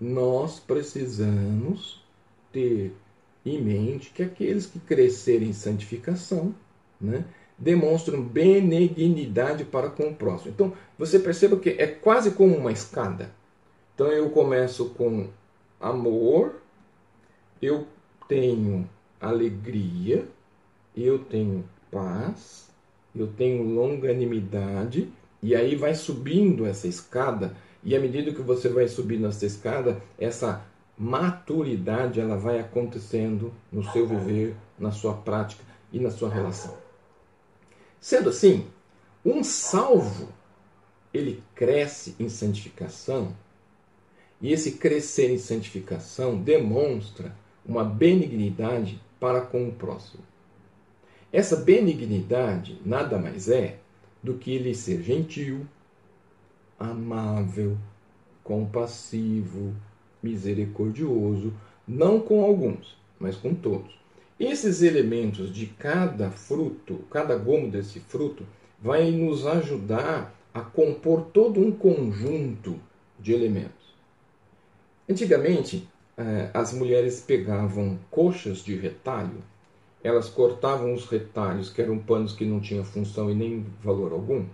Nós 0.00 0.58
precisamos 0.58 2.02
ter 2.50 2.94
em 3.44 3.60
mente 3.60 4.10
que 4.10 4.22
aqueles 4.22 4.66
que 4.66 4.78
crescerem 4.78 5.48
em 5.48 5.52
santificação 5.52 6.54
né, 7.00 7.24
demonstram 7.58 8.22
benignidade 8.22 9.64
para 9.64 9.90
com 9.90 10.08
o 10.08 10.14
próximo. 10.14 10.52
Então, 10.52 10.72
você 10.98 11.18
perceba 11.18 11.56
que 11.56 11.70
é 11.70 11.86
quase 11.86 12.32
como 12.32 12.56
uma 12.56 12.72
escada. 12.72 13.30
Então, 13.94 14.08
eu 14.08 14.30
começo 14.30 14.90
com 14.90 15.28
amor, 15.80 16.60
eu 17.60 17.86
tenho 18.28 18.88
alegria, 19.20 20.26
eu 20.96 21.18
tenho 21.18 21.64
paz, 21.90 22.70
eu 23.14 23.26
tenho 23.26 23.62
longanimidade, 23.62 25.10
e 25.42 25.54
aí 25.54 25.74
vai 25.74 25.94
subindo 25.94 26.66
essa 26.66 26.86
escada, 26.86 27.56
e 27.82 27.96
à 27.96 28.00
medida 28.00 28.32
que 28.32 28.42
você 28.42 28.68
vai 28.68 28.88
subindo 28.88 29.26
essa 29.26 29.46
escada, 29.46 30.02
essa 30.18 30.64
maturidade 31.00 32.20
ela 32.20 32.36
vai 32.36 32.60
acontecendo 32.60 33.54
no 33.72 33.82
seu 33.90 34.06
viver, 34.06 34.54
na 34.78 34.92
sua 34.92 35.14
prática 35.14 35.64
e 35.90 35.98
na 35.98 36.10
sua 36.10 36.28
relação. 36.28 36.76
Sendo 37.98 38.28
assim, 38.28 38.66
um 39.24 39.42
salvo 39.42 40.28
ele 41.12 41.42
cresce 41.54 42.14
em 42.20 42.28
santificação 42.28 43.34
e 44.42 44.52
esse 44.52 44.72
crescer 44.72 45.30
em 45.30 45.38
santificação 45.38 46.36
demonstra 46.36 47.34
uma 47.64 47.82
benignidade 47.82 49.00
para 49.18 49.40
com 49.40 49.68
o 49.68 49.72
próximo. 49.72 50.22
Essa 51.32 51.56
benignidade 51.56 52.78
nada 52.84 53.18
mais 53.18 53.48
é 53.48 53.78
do 54.22 54.34
que 54.34 54.52
ele 54.52 54.74
ser 54.74 55.02
gentil, 55.02 55.66
amável, 56.78 57.78
compassivo, 58.44 59.74
misericordioso, 60.22 61.52
não 61.86 62.20
com 62.20 62.42
alguns, 62.42 62.96
mas 63.18 63.36
com 63.36 63.54
todos. 63.54 63.98
Esses 64.38 64.80
elementos 64.80 65.52
de 65.52 65.66
cada 65.66 66.30
fruto, 66.30 67.00
cada 67.10 67.36
gomo 67.36 67.70
desse 67.70 68.00
fruto, 68.00 68.44
vai 68.80 69.10
nos 69.10 69.46
ajudar 69.46 70.34
a 70.54 70.60
compor 70.60 71.26
todo 71.32 71.60
um 71.60 71.70
conjunto 71.70 72.80
de 73.18 73.32
elementos. 73.32 73.94
Antigamente, 75.08 75.86
eh, 76.16 76.50
as 76.54 76.72
mulheres 76.72 77.20
pegavam 77.20 77.98
coxas 78.10 78.64
de 78.64 78.74
retalho, 78.76 79.42
elas 80.02 80.30
cortavam 80.30 80.94
os 80.94 81.04
retalhos, 81.04 81.68
que 81.68 81.82
eram 81.82 81.98
panos 81.98 82.32
que 82.32 82.44
não 82.44 82.60
tinham 82.60 82.84
função 82.84 83.30
e 83.30 83.34
nem 83.34 83.66
valor 83.82 84.12
algum, 84.12 84.46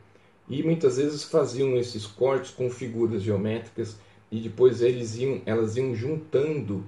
e 0.48 0.62
muitas 0.62 0.96
vezes 0.96 1.24
faziam 1.24 1.76
esses 1.76 2.06
cortes 2.06 2.50
com 2.50 2.68
figuras 2.70 3.22
geométricas 3.22 3.96
e 4.30 4.40
depois 4.40 4.82
eles 4.82 5.16
iam, 5.16 5.40
elas 5.46 5.76
iam 5.76 5.94
juntando 5.94 6.84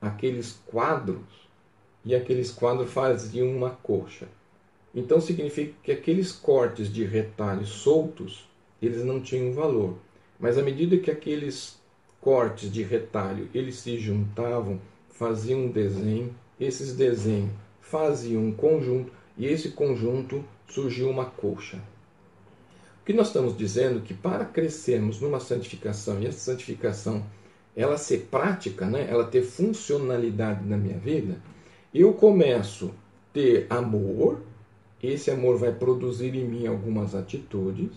aqueles 0.00 0.60
quadros 0.66 1.22
e 2.04 2.14
aqueles 2.14 2.50
quadros 2.50 2.90
faziam 2.90 3.48
uma 3.54 3.70
coxa. 3.70 4.26
Então 4.94 5.20
significa 5.20 5.74
que 5.82 5.92
aqueles 5.92 6.32
cortes 6.32 6.92
de 6.92 7.04
retalhos 7.04 7.68
soltos, 7.68 8.48
eles 8.80 9.04
não 9.04 9.20
tinham 9.20 9.52
valor. 9.52 9.96
Mas 10.38 10.58
à 10.58 10.62
medida 10.62 10.98
que 10.98 11.10
aqueles 11.10 11.80
cortes 12.20 12.70
de 12.70 12.82
retalho 12.82 13.48
eles 13.54 13.76
se 13.76 13.98
juntavam, 13.98 14.80
faziam 15.10 15.66
um 15.66 15.70
desenho, 15.70 16.34
esses 16.58 16.94
desenhos 16.94 17.52
faziam 17.80 18.44
um 18.44 18.52
conjunto 18.52 19.12
e 19.36 19.46
esse 19.46 19.70
conjunto 19.70 20.44
surgiu 20.68 21.10
uma 21.10 21.26
colcha. 21.26 21.80
Que 23.04 23.12
nós 23.12 23.28
estamos 23.28 23.56
dizendo 23.56 24.00
que 24.00 24.14
para 24.14 24.44
crescermos 24.44 25.20
numa 25.20 25.40
santificação 25.40 26.20
e 26.20 26.26
essa 26.26 26.52
santificação 26.52 27.24
ela 27.74 27.96
ser 27.96 28.28
prática, 28.30 28.86
né, 28.86 29.06
ela 29.08 29.24
ter 29.24 29.42
funcionalidade 29.42 30.64
na 30.64 30.76
minha 30.76 30.98
vida, 30.98 31.38
eu 31.94 32.12
começo 32.12 32.86
a 32.86 33.34
ter 33.34 33.66
amor, 33.70 34.42
esse 35.02 35.30
amor 35.30 35.58
vai 35.58 35.72
produzir 35.72 36.34
em 36.34 36.44
mim 36.44 36.66
algumas 36.66 37.14
atitudes, 37.14 37.90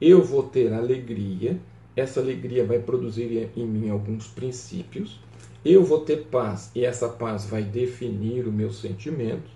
eu 0.00 0.22
vou 0.22 0.42
ter 0.42 0.72
alegria, 0.72 1.58
essa 1.94 2.20
alegria 2.20 2.64
vai 2.64 2.78
produzir 2.78 3.48
em 3.56 3.66
mim 3.66 3.88
alguns 3.88 4.26
princípios, 4.26 5.20
eu 5.64 5.82
vou 5.82 6.00
ter 6.00 6.26
paz 6.26 6.70
e 6.74 6.84
essa 6.84 7.08
paz 7.08 7.46
vai 7.46 7.62
definir 7.62 8.46
os 8.46 8.52
meus 8.52 8.80
sentimentos, 8.80 9.50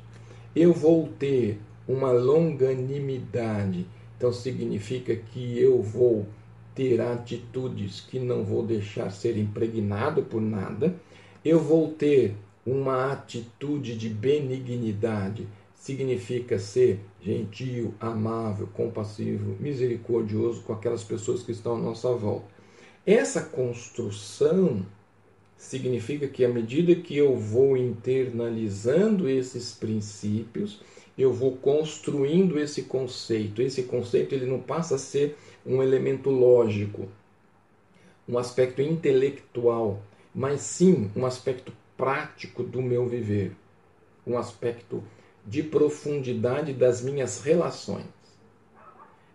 eu 0.54 0.72
vou 0.72 1.08
ter 1.18 1.60
uma 1.86 2.12
longanimidade, 2.12 3.86
então 4.20 4.34
significa 4.34 5.16
que 5.16 5.58
eu 5.58 5.80
vou 5.80 6.26
ter 6.74 7.00
atitudes 7.00 8.02
que 8.02 8.18
não 8.18 8.44
vou 8.44 8.62
deixar 8.62 9.10
ser 9.10 9.38
impregnado 9.38 10.22
por 10.22 10.42
nada, 10.42 10.94
eu 11.42 11.58
vou 11.58 11.90
ter 11.92 12.34
uma 12.66 13.10
atitude 13.10 13.96
de 13.96 14.10
benignidade, 14.10 15.48
significa 15.74 16.58
ser 16.58 17.00
gentil, 17.22 17.94
amável, 17.98 18.68
compassivo, 18.74 19.56
misericordioso 19.58 20.60
com 20.64 20.74
aquelas 20.74 21.02
pessoas 21.02 21.42
que 21.42 21.52
estão 21.52 21.76
à 21.76 21.78
nossa 21.78 22.12
volta. 22.12 22.44
Essa 23.06 23.40
construção 23.40 24.84
significa 25.56 26.28
que 26.28 26.44
à 26.44 26.48
medida 26.50 26.94
que 26.94 27.16
eu 27.16 27.34
vou 27.38 27.74
internalizando 27.74 29.26
esses 29.30 29.72
princípios, 29.72 30.82
eu 31.22 31.32
vou 31.32 31.56
construindo 31.56 32.58
esse 32.58 32.82
conceito. 32.82 33.60
Esse 33.62 33.84
conceito 33.84 34.34
ele 34.34 34.46
não 34.46 34.60
passa 34.60 34.94
a 34.94 34.98
ser 34.98 35.36
um 35.66 35.82
elemento 35.82 36.30
lógico, 36.30 37.08
um 38.28 38.38
aspecto 38.38 38.80
intelectual, 38.80 40.02
mas 40.34 40.60
sim 40.60 41.10
um 41.14 41.26
aspecto 41.26 41.72
prático 41.96 42.62
do 42.62 42.80
meu 42.80 43.06
viver, 43.06 43.52
um 44.26 44.38
aspecto 44.38 45.02
de 45.46 45.62
profundidade 45.62 46.72
das 46.72 47.02
minhas 47.02 47.42
relações. 47.42 48.06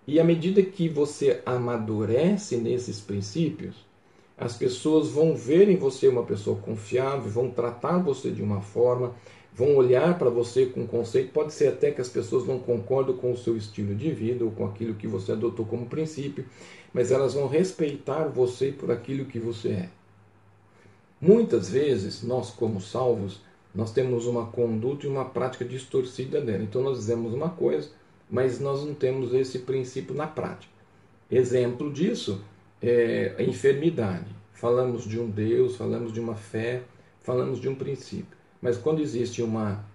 E 0.08 0.20
à 0.20 0.24
medida 0.24 0.62
que 0.62 0.88
você 0.88 1.42
amadurece 1.46 2.58
nesses 2.58 3.00
princípios, 3.00 3.86
as 4.38 4.56
pessoas 4.56 5.10
vão 5.10 5.36
ver 5.36 5.70
em 5.70 5.78
você 5.78 6.08
uma 6.08 6.24
pessoa 6.24 6.58
confiável, 6.58 7.30
vão 7.30 7.50
tratar 7.50 8.00
você 8.00 8.30
de 8.32 8.44
uma 8.44 8.62
forma, 8.62 9.16
vão 9.56 9.78
olhar 9.78 10.20
para 10.20 10.30
você 10.30 10.66
com 10.66 10.86
conceito. 10.86 11.32
Pode 11.32 11.54
ser 11.54 11.70
até 11.70 11.90
que 11.90 12.02
as 12.02 12.10
pessoas 12.10 12.46
não 12.46 12.60
concordem 12.60 13.16
com 13.16 13.32
o 13.32 13.38
seu 13.38 13.56
estilo 13.56 13.96
de 13.96 14.12
vida 14.12 14.44
ou 14.44 14.52
com 14.52 14.66
aquilo 14.66 14.96
que 14.96 15.08
você 15.08 15.32
adotou 15.32 15.66
como 15.66 15.86
princípio, 15.86 16.46
mas 16.94 17.10
elas 17.10 17.34
vão 17.34 17.48
respeitar 17.48 18.28
você 18.28 18.74
por 18.74 18.92
aquilo 18.92 19.26
que 19.26 19.40
você 19.40 19.70
é. 19.70 19.90
Muitas 21.22 21.70
vezes, 21.70 22.22
nós, 22.22 22.50
como 22.50 22.82
salvos, 22.82 23.42
nós 23.74 23.94
temos 23.94 24.26
uma 24.26 24.46
conduta 24.48 25.06
e 25.06 25.10
uma 25.10 25.24
prática 25.24 25.64
distorcida 25.64 26.42
dela. 26.42 26.64
Então 26.64 26.84
nós 26.84 26.98
dizemos 26.98 27.34
uma 27.34 27.50
coisa, 27.50 27.90
mas 28.30 28.60
nós 28.60 28.84
não 28.84 28.94
temos 28.94 29.34
esse 29.34 29.60
princípio 29.60 30.14
na 30.14 30.28
prática. 30.28 30.74
Exemplo 31.32 31.92
disso 31.92 32.44
é 32.82 33.34
a 33.38 33.42
enfermidade. 33.44 34.28
Falamos 34.52 35.06
de 35.06 35.18
um 35.18 35.30
Deus, 35.30 35.78
falamos 35.78 36.12
de 36.12 36.20
uma 36.20 36.36
fé, 36.36 36.84
falamos 37.22 37.60
de 37.62 37.70
um 37.70 37.76
princípio. 37.76 38.36
Mas 38.66 38.78
quando 38.78 39.00
existe 39.00 39.44
uma, 39.44 39.86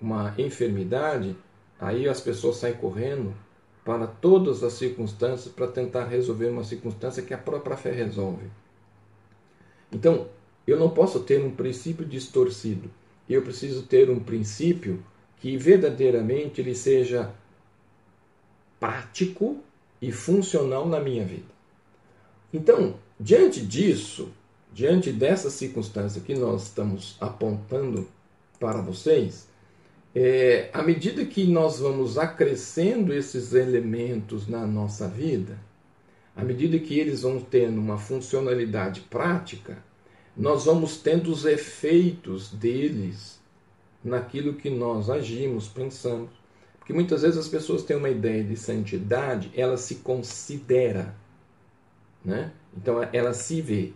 uma 0.00 0.34
enfermidade, 0.38 1.36
aí 1.78 2.08
as 2.08 2.20
pessoas 2.22 2.56
saem 2.56 2.74
correndo 2.74 3.34
para 3.84 4.06
todas 4.06 4.64
as 4.64 4.72
circunstâncias 4.72 5.52
para 5.52 5.68
tentar 5.68 6.06
resolver 6.06 6.46
uma 6.46 6.64
circunstância 6.64 7.22
que 7.22 7.34
a 7.34 7.38
própria 7.38 7.76
fé 7.76 7.92
resolve. 7.92 8.46
Então, 9.92 10.28
eu 10.66 10.78
não 10.78 10.88
posso 10.88 11.20
ter 11.20 11.44
um 11.44 11.50
princípio 11.50 12.06
distorcido 12.06 12.90
eu 13.28 13.42
preciso 13.42 13.82
ter 13.82 14.10
um 14.10 14.20
princípio 14.20 15.04
que 15.38 15.56
verdadeiramente 15.56 16.60
ele 16.60 16.74
seja 16.74 17.32
prático 18.78 19.62
e 20.00 20.12
funcional 20.12 20.86
na 20.86 21.00
minha 21.00 21.24
vida. 21.24 21.54
Então, 22.52 22.96
diante 23.18 23.64
disso, 23.64 24.30
diante 24.74 25.12
dessa 25.12 25.50
circunstância 25.50 26.20
que 26.20 26.34
nós 26.34 26.64
estamos 26.64 27.16
apontando 27.20 28.08
para 28.58 28.80
vocês, 28.80 29.46
é, 30.12 30.68
à 30.72 30.82
medida 30.82 31.24
que 31.24 31.44
nós 31.44 31.78
vamos 31.78 32.18
acrescendo 32.18 33.14
esses 33.14 33.54
elementos 33.54 34.48
na 34.48 34.66
nossa 34.66 35.06
vida, 35.06 35.56
à 36.34 36.42
medida 36.42 36.76
que 36.80 36.98
eles 36.98 37.22
vão 37.22 37.40
tendo 37.40 37.80
uma 37.80 37.96
funcionalidade 37.98 39.02
prática, 39.02 39.78
nós 40.36 40.64
vamos 40.64 40.96
tendo 40.96 41.30
os 41.30 41.44
efeitos 41.44 42.50
deles 42.50 43.40
naquilo 44.02 44.54
que 44.54 44.68
nós 44.68 45.08
agimos, 45.08 45.68
pensamos. 45.68 46.30
Porque 46.78 46.92
muitas 46.92 47.22
vezes 47.22 47.38
as 47.38 47.48
pessoas 47.48 47.84
têm 47.84 47.96
uma 47.96 48.10
ideia 48.10 48.42
de 48.42 48.56
santidade, 48.56 49.52
ela 49.54 49.76
se 49.76 49.96
considera, 49.96 51.14
né? 52.24 52.52
Então 52.76 53.00
ela 53.12 53.32
se 53.32 53.60
vê. 53.62 53.92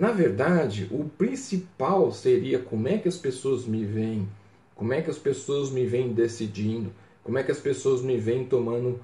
Na 0.00 0.12
verdade, 0.12 0.88
o 0.90 1.04
principal 1.04 2.10
seria 2.10 2.58
como 2.58 2.88
é 2.88 2.96
que 2.96 3.06
as 3.06 3.18
pessoas 3.18 3.66
me 3.66 3.84
veem, 3.84 4.26
como 4.74 4.94
é 4.94 5.02
que 5.02 5.10
as 5.10 5.18
pessoas 5.18 5.70
me 5.70 5.84
veem 5.84 6.14
decidindo, 6.14 6.90
como 7.22 7.36
é 7.36 7.42
que 7.42 7.52
as 7.52 7.60
pessoas 7.60 8.00
me 8.00 8.16
veem 8.16 8.46
tomando 8.46 8.98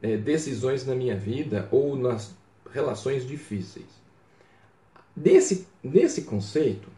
é, 0.00 0.16
decisões 0.16 0.86
na 0.86 0.94
minha 0.94 1.14
vida 1.14 1.68
ou 1.70 1.94
nas 1.94 2.34
relações 2.72 3.28
difíceis. 3.28 3.84
Desse, 5.14 5.68
desse 5.84 6.22
conceito, 6.22 6.88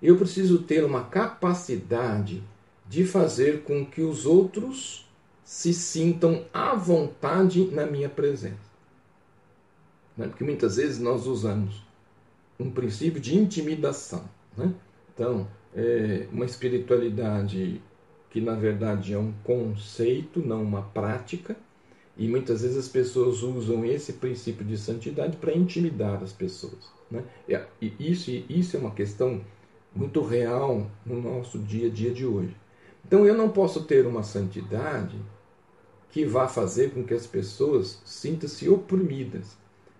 eu 0.00 0.16
preciso 0.16 0.62
ter 0.62 0.84
uma 0.84 1.02
capacidade 1.02 2.44
de 2.88 3.04
fazer 3.04 3.64
com 3.64 3.84
que 3.84 4.02
os 4.02 4.24
outros 4.24 5.04
se 5.42 5.74
sintam 5.74 6.44
à 6.54 6.76
vontade 6.76 7.64
na 7.72 7.86
minha 7.86 8.08
presença. 8.08 8.70
Né? 10.16 10.28
Porque 10.28 10.44
muitas 10.44 10.76
vezes 10.76 11.00
nós 11.00 11.26
usamos 11.26 11.84
um 12.58 12.70
princípio 12.70 13.20
de 13.20 13.36
intimidação. 13.36 14.24
Né? 14.56 14.72
Então, 15.12 15.48
é 15.74 16.26
uma 16.32 16.44
espiritualidade 16.44 17.80
que 18.30 18.40
na 18.40 18.54
verdade 18.54 19.14
é 19.14 19.18
um 19.18 19.32
conceito, 19.44 20.40
não 20.40 20.62
uma 20.62 20.82
prática, 20.82 21.56
e 22.16 22.26
muitas 22.28 22.62
vezes 22.62 22.76
as 22.76 22.88
pessoas 22.88 23.42
usam 23.42 23.84
esse 23.84 24.14
princípio 24.14 24.64
de 24.64 24.76
santidade 24.76 25.36
para 25.36 25.54
intimidar 25.54 26.22
as 26.22 26.32
pessoas. 26.32 26.90
Né? 27.10 27.22
E 27.80 27.92
isso, 28.00 28.30
isso 28.48 28.76
é 28.76 28.80
uma 28.80 28.90
questão 28.90 29.40
muito 29.94 30.22
real 30.22 30.90
no 31.04 31.20
nosso 31.20 31.58
dia 31.58 31.88
a 31.88 31.90
dia 31.90 32.10
de 32.10 32.26
hoje. 32.26 32.54
Então 33.06 33.24
eu 33.24 33.34
não 33.34 33.48
posso 33.48 33.84
ter 33.84 34.06
uma 34.06 34.22
santidade 34.22 35.16
que 36.10 36.24
vá 36.24 36.48
fazer 36.48 36.90
com 36.90 37.04
que 37.04 37.14
as 37.14 37.26
pessoas 37.26 38.00
sintam-se 38.04 38.68
oprimidas, 38.68 39.56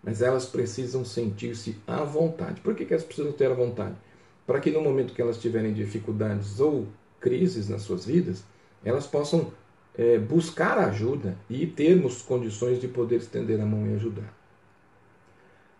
mas 0.06 0.22
elas 0.22 0.46
precisam 0.46 1.04
sentir-se 1.04 1.76
à 1.84 2.04
vontade. 2.04 2.60
Por 2.60 2.76
que, 2.76 2.84
que 2.84 2.94
elas 2.94 3.04
precisam 3.04 3.32
ter 3.32 3.50
à 3.50 3.54
vontade? 3.54 3.96
Para 4.46 4.60
que 4.60 4.70
no 4.70 4.80
momento 4.80 5.12
que 5.12 5.20
elas 5.20 5.36
tiverem 5.36 5.74
dificuldades 5.74 6.60
ou 6.60 6.86
crises 7.18 7.68
nas 7.68 7.82
suas 7.82 8.06
vidas, 8.06 8.44
elas 8.84 9.04
possam 9.04 9.52
é, 9.98 10.16
buscar 10.16 10.78
ajuda 10.78 11.36
e 11.50 11.66
termos 11.66 12.22
condições 12.22 12.80
de 12.80 12.86
poder 12.86 13.16
estender 13.16 13.60
a 13.60 13.66
mão 13.66 13.84
e 13.88 13.94
ajudar. 13.94 14.32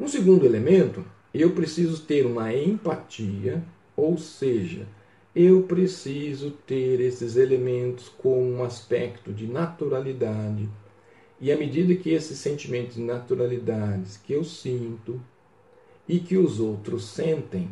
Um 0.01 0.09
segundo 0.09 0.45
elemento 0.45 1.05
eu 1.33 1.53
preciso 1.53 2.03
ter 2.03 2.27
uma 2.27 2.53
empatia, 2.53 3.63
ou 3.97 4.19
seja, 4.19 4.89
eu 5.35 5.63
preciso 5.63 6.51
ter 6.51 6.99
esses 6.99 7.37
elementos 7.37 8.09
com 8.09 8.43
um 8.43 8.65
aspecto 8.65 9.33
de 9.33 9.47
naturalidade. 9.47 10.69
E 11.39 11.53
à 11.53 11.57
medida 11.57 11.95
que 11.95 12.11
esses 12.11 12.39
sentimentos 12.39 12.97
de 12.97 13.03
naturalidades 13.03 14.17
que 14.17 14.33
eu 14.33 14.43
sinto 14.43 15.21
e 16.09 16.19
que 16.19 16.37
os 16.39 16.61
outros 16.61 17.05
sentem, 17.05 17.71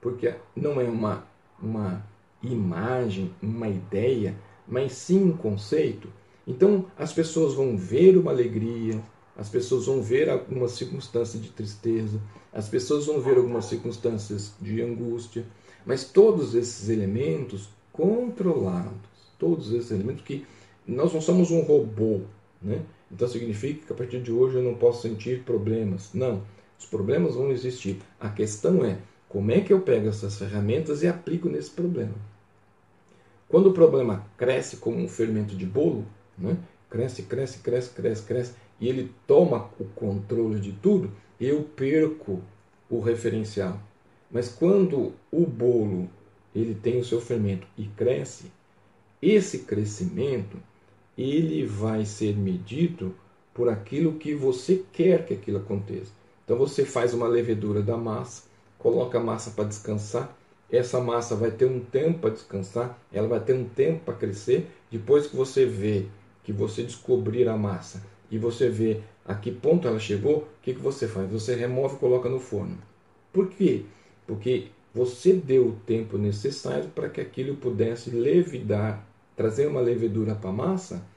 porque 0.00 0.34
não 0.54 0.80
é 0.80 0.84
uma, 0.84 1.26
uma 1.60 2.06
imagem, 2.42 3.34
uma 3.42 3.68
ideia, 3.68 4.36
mas 4.68 4.92
sim 4.92 5.22
um 5.22 5.36
conceito, 5.36 6.08
então 6.46 6.86
as 6.96 7.12
pessoas 7.12 7.54
vão 7.54 7.76
ver 7.76 8.16
uma 8.16 8.30
alegria, 8.30 9.02
as 9.36 9.48
pessoas 9.48 9.86
vão 9.86 10.00
ver 10.00 10.28
algumas 10.30 10.72
circunstâncias 10.72 11.42
de 11.42 11.48
tristeza, 11.50 12.20
as 12.52 12.68
pessoas 12.68 13.06
vão 13.06 13.20
ver 13.20 13.36
algumas 13.36 13.64
circunstâncias 13.64 14.52
de 14.60 14.80
angústia, 14.80 15.44
mas 15.84 16.04
todos 16.04 16.54
esses 16.54 16.88
elementos 16.88 17.68
controlados, 17.92 18.94
todos 19.38 19.72
esses 19.72 19.90
elementos 19.90 20.22
que 20.22 20.46
nós 20.86 21.12
não 21.12 21.20
somos 21.20 21.50
um 21.50 21.62
robô, 21.62 22.20
né? 22.62 22.82
então 23.10 23.26
significa 23.26 23.86
que 23.86 23.92
a 23.92 23.96
partir 23.96 24.20
de 24.20 24.30
hoje 24.30 24.56
eu 24.56 24.62
não 24.62 24.74
posso 24.74 25.02
sentir 25.02 25.42
problemas. 25.42 26.10
Não, 26.12 26.42
os 26.78 26.86
problemas 26.86 27.34
vão 27.34 27.50
existir. 27.50 27.98
A 28.18 28.28
questão 28.28 28.84
é 28.84 28.98
como 29.28 29.50
é 29.50 29.60
que 29.60 29.72
eu 29.72 29.80
pego 29.80 30.08
essas 30.08 30.38
ferramentas 30.38 31.02
e 31.02 31.08
aplico 31.08 31.48
nesse 31.48 31.70
problema. 31.70 32.14
Quando 33.48 33.68
o 33.68 33.72
problema 33.72 34.24
cresce 34.36 34.76
como 34.76 34.98
um 34.98 35.08
fermento 35.08 35.56
de 35.56 35.66
bolo, 35.66 36.06
né? 36.38 36.56
cresce, 36.88 37.22
cresce, 37.22 37.58
cresce, 37.58 37.90
cresce, 37.90 38.22
cresce, 38.22 38.54
e 38.80 38.88
ele 38.88 39.12
toma 39.26 39.70
o 39.78 39.84
controle 39.84 40.58
de 40.58 40.72
tudo, 40.72 41.12
eu 41.40 41.62
perco 41.62 42.40
o 42.88 43.00
referencial. 43.00 43.80
Mas 44.30 44.48
quando 44.48 45.12
o 45.30 45.46
bolo 45.46 46.08
ele 46.54 46.74
tem 46.74 46.98
o 46.98 47.04
seu 47.04 47.20
fermento 47.20 47.66
e 47.76 47.86
cresce, 47.86 48.50
esse 49.20 49.60
crescimento 49.60 50.56
ele 51.20 51.66
vai 51.66 52.04
ser 52.06 52.34
medido 52.36 53.14
por 53.52 53.68
aquilo 53.68 54.14
que 54.14 54.34
você 54.34 54.82
quer 54.92 55.26
que 55.26 55.34
aquilo 55.34 55.58
aconteça. 55.58 56.12
Então 56.44 56.56
você 56.56 56.84
faz 56.84 57.12
uma 57.12 57.28
levedura 57.28 57.82
da 57.82 57.96
massa, 57.96 58.44
coloca 58.78 59.18
a 59.18 59.22
massa 59.22 59.50
para 59.50 59.64
descansar, 59.64 60.34
essa 60.70 61.00
massa 61.00 61.34
vai 61.34 61.50
ter 61.50 61.66
um 61.66 61.80
tempo 61.80 62.20
para 62.20 62.30
descansar, 62.30 62.98
ela 63.12 63.28
vai 63.28 63.40
ter 63.40 63.54
um 63.54 63.64
tempo 63.64 64.04
para 64.04 64.14
crescer. 64.14 64.70
Depois 64.90 65.26
que 65.26 65.36
você 65.36 65.66
vê 65.66 66.06
que 66.42 66.52
você 66.52 66.82
descobrir 66.82 67.48
a 67.48 67.56
massa 67.56 68.02
e 68.30 68.38
você 68.38 68.68
vê 68.68 69.00
a 69.26 69.34
que 69.34 69.50
ponto 69.50 69.86
ela 69.86 69.98
chegou, 69.98 70.38
o 70.38 70.46
que, 70.62 70.72
que 70.72 70.80
você 70.80 71.06
faz? 71.06 71.30
Você 71.30 71.54
remove 71.54 71.96
e 71.96 71.98
coloca 71.98 72.28
no 72.28 72.40
forno. 72.40 72.78
Por 73.32 73.48
quê? 73.48 73.82
Porque 74.26 74.68
você 74.94 75.32
deu 75.34 75.68
o 75.68 75.76
tempo 75.86 76.16
necessário 76.16 76.88
para 76.88 77.08
que 77.08 77.20
aquilo 77.20 77.56
pudesse 77.56 78.10
levidar, 78.10 79.06
trazer 79.36 79.66
uma 79.66 79.80
levedura 79.80 80.34
para 80.34 80.50
a 80.50 80.52
massa 80.52 81.09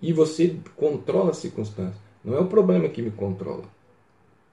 e 0.00 0.12
você 0.12 0.56
controla 0.76 1.30
as 1.30 1.38
circunstâncias. 1.38 2.02
Não 2.24 2.34
é 2.34 2.40
o 2.40 2.46
problema 2.46 2.88
que 2.88 3.02
me 3.02 3.10
controla. 3.10 3.64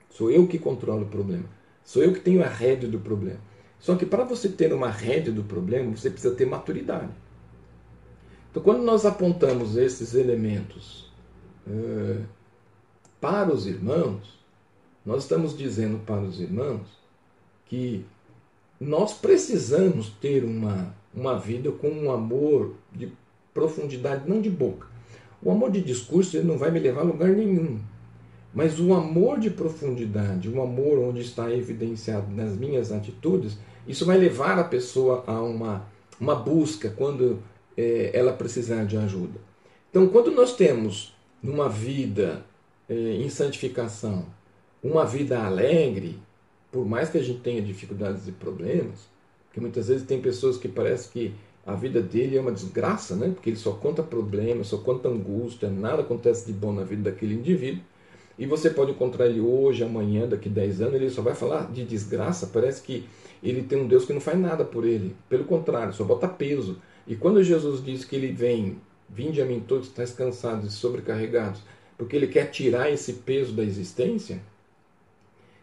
Sou 0.09 0.29
eu 0.29 0.47
que 0.47 0.59
controlo 0.59 1.03
o 1.03 1.09
problema. 1.09 1.45
Sou 1.83 2.03
eu 2.03 2.13
que 2.13 2.19
tenho 2.19 2.43
a 2.43 2.47
rédea 2.47 2.89
do 2.89 2.99
problema. 2.99 3.39
Só 3.79 3.95
que 3.95 4.05
para 4.05 4.23
você 4.23 4.47
ter 4.49 4.73
uma 4.73 4.89
rédea 4.89 5.33
do 5.33 5.43
problema, 5.43 5.95
você 5.95 6.09
precisa 6.09 6.35
ter 6.35 6.45
maturidade. 6.45 7.11
Então, 8.49 8.61
quando 8.61 8.83
nós 8.83 9.05
apontamos 9.05 9.77
esses 9.77 10.13
elementos 10.13 11.11
uh, 11.65 12.23
para 13.19 13.51
os 13.51 13.65
irmãos, 13.65 14.39
nós 15.05 15.23
estamos 15.23 15.57
dizendo 15.57 15.99
para 16.05 16.21
os 16.21 16.39
irmãos 16.39 16.87
que 17.65 18.05
nós 18.79 19.13
precisamos 19.13 20.09
ter 20.09 20.43
uma, 20.43 20.93
uma 21.13 21.39
vida 21.39 21.71
com 21.71 21.89
um 21.89 22.11
amor 22.11 22.75
de 22.91 23.11
profundidade, 23.53 24.29
não 24.29 24.41
de 24.41 24.49
boca. 24.49 24.90
O 25.43 25.51
amor 25.51 25.71
de 25.71 25.81
discurso 25.81 26.37
ele 26.37 26.47
não 26.47 26.57
vai 26.57 26.71
me 26.71 26.79
levar 26.79 27.01
a 27.01 27.05
lugar 27.05 27.29
nenhum. 27.29 27.79
Mas 28.53 28.79
o 28.79 28.93
amor 28.93 29.39
de 29.39 29.49
profundidade, 29.49 30.49
o 30.49 30.61
amor 30.61 30.99
onde 30.99 31.21
está 31.21 31.51
evidenciado 31.51 32.27
nas 32.31 32.55
minhas 32.55 32.91
atitudes, 32.91 33.57
isso 33.87 34.05
vai 34.05 34.17
levar 34.17 34.59
a 34.59 34.63
pessoa 34.63 35.23
a 35.25 35.41
uma, 35.41 35.87
uma 36.19 36.35
busca 36.35 36.89
quando 36.89 37.39
é, 37.77 38.11
ela 38.13 38.33
precisar 38.33 38.83
de 38.83 38.97
ajuda. 38.97 39.39
Então, 39.89 40.07
quando 40.07 40.31
nós 40.31 40.55
temos 40.55 41.15
numa 41.41 41.69
vida 41.69 42.45
é, 42.87 42.93
em 42.93 43.29
santificação, 43.29 44.25
uma 44.83 45.05
vida 45.05 45.43
alegre, 45.43 46.19
por 46.71 46.85
mais 46.85 47.09
que 47.09 47.17
a 47.17 47.23
gente 47.23 47.39
tenha 47.39 47.61
dificuldades 47.61 48.27
e 48.27 48.31
problemas, 48.31 49.09
porque 49.45 49.59
muitas 49.59 49.87
vezes 49.87 50.05
tem 50.05 50.21
pessoas 50.21 50.57
que 50.57 50.67
parece 50.67 51.09
que 51.09 51.33
a 51.65 51.75
vida 51.75 52.01
dele 52.01 52.37
é 52.37 52.41
uma 52.41 52.51
desgraça, 52.51 53.15
né? 53.15 53.29
porque 53.33 53.49
ele 53.49 53.57
só 53.57 53.71
conta 53.71 54.01
problemas, 54.01 54.67
só 54.67 54.77
conta 54.77 55.09
angústia, 55.09 55.69
nada 55.69 56.01
acontece 56.01 56.45
de 56.47 56.53
bom 56.53 56.73
na 56.73 56.83
vida 56.83 57.11
daquele 57.11 57.35
indivíduo. 57.35 57.83
E 58.39 58.45
você 58.47 58.69
pode 58.69 58.91
encontrar 58.91 59.27
ele 59.27 59.39
hoje, 59.39 59.83
amanhã, 59.83 60.27
daqui 60.27 60.49
10 60.49 60.81
anos, 60.81 60.95
ele 60.95 61.09
só 61.11 61.21
vai 61.21 61.35
falar 61.35 61.71
de 61.71 61.83
desgraça. 61.83 62.47
Parece 62.47 62.81
que 62.81 63.05
ele 63.43 63.61
tem 63.61 63.79
um 63.79 63.87
Deus 63.87 64.05
que 64.05 64.13
não 64.13 64.21
faz 64.21 64.39
nada 64.39 64.65
por 64.65 64.85
ele. 64.85 65.15
Pelo 65.29 65.43
contrário, 65.43 65.93
só 65.93 66.03
bota 66.03 66.27
peso. 66.27 66.81
E 67.05 67.15
quando 67.15 67.43
Jesus 67.43 67.83
diz 67.83 68.03
que 68.03 68.15
ele 68.15 68.31
vem, 68.31 68.77
vinde 69.07 69.41
a 69.41 69.45
mim 69.45 69.59
todos 69.59 69.87
que 69.87 69.91
estáis 69.91 70.11
cansados 70.11 70.73
e 70.73 70.75
sobrecarregados, 70.75 71.61
porque 71.97 72.15
ele 72.15 72.27
quer 72.27 72.49
tirar 72.49 72.89
esse 72.91 73.13
peso 73.13 73.53
da 73.53 73.63
existência, 73.63 74.41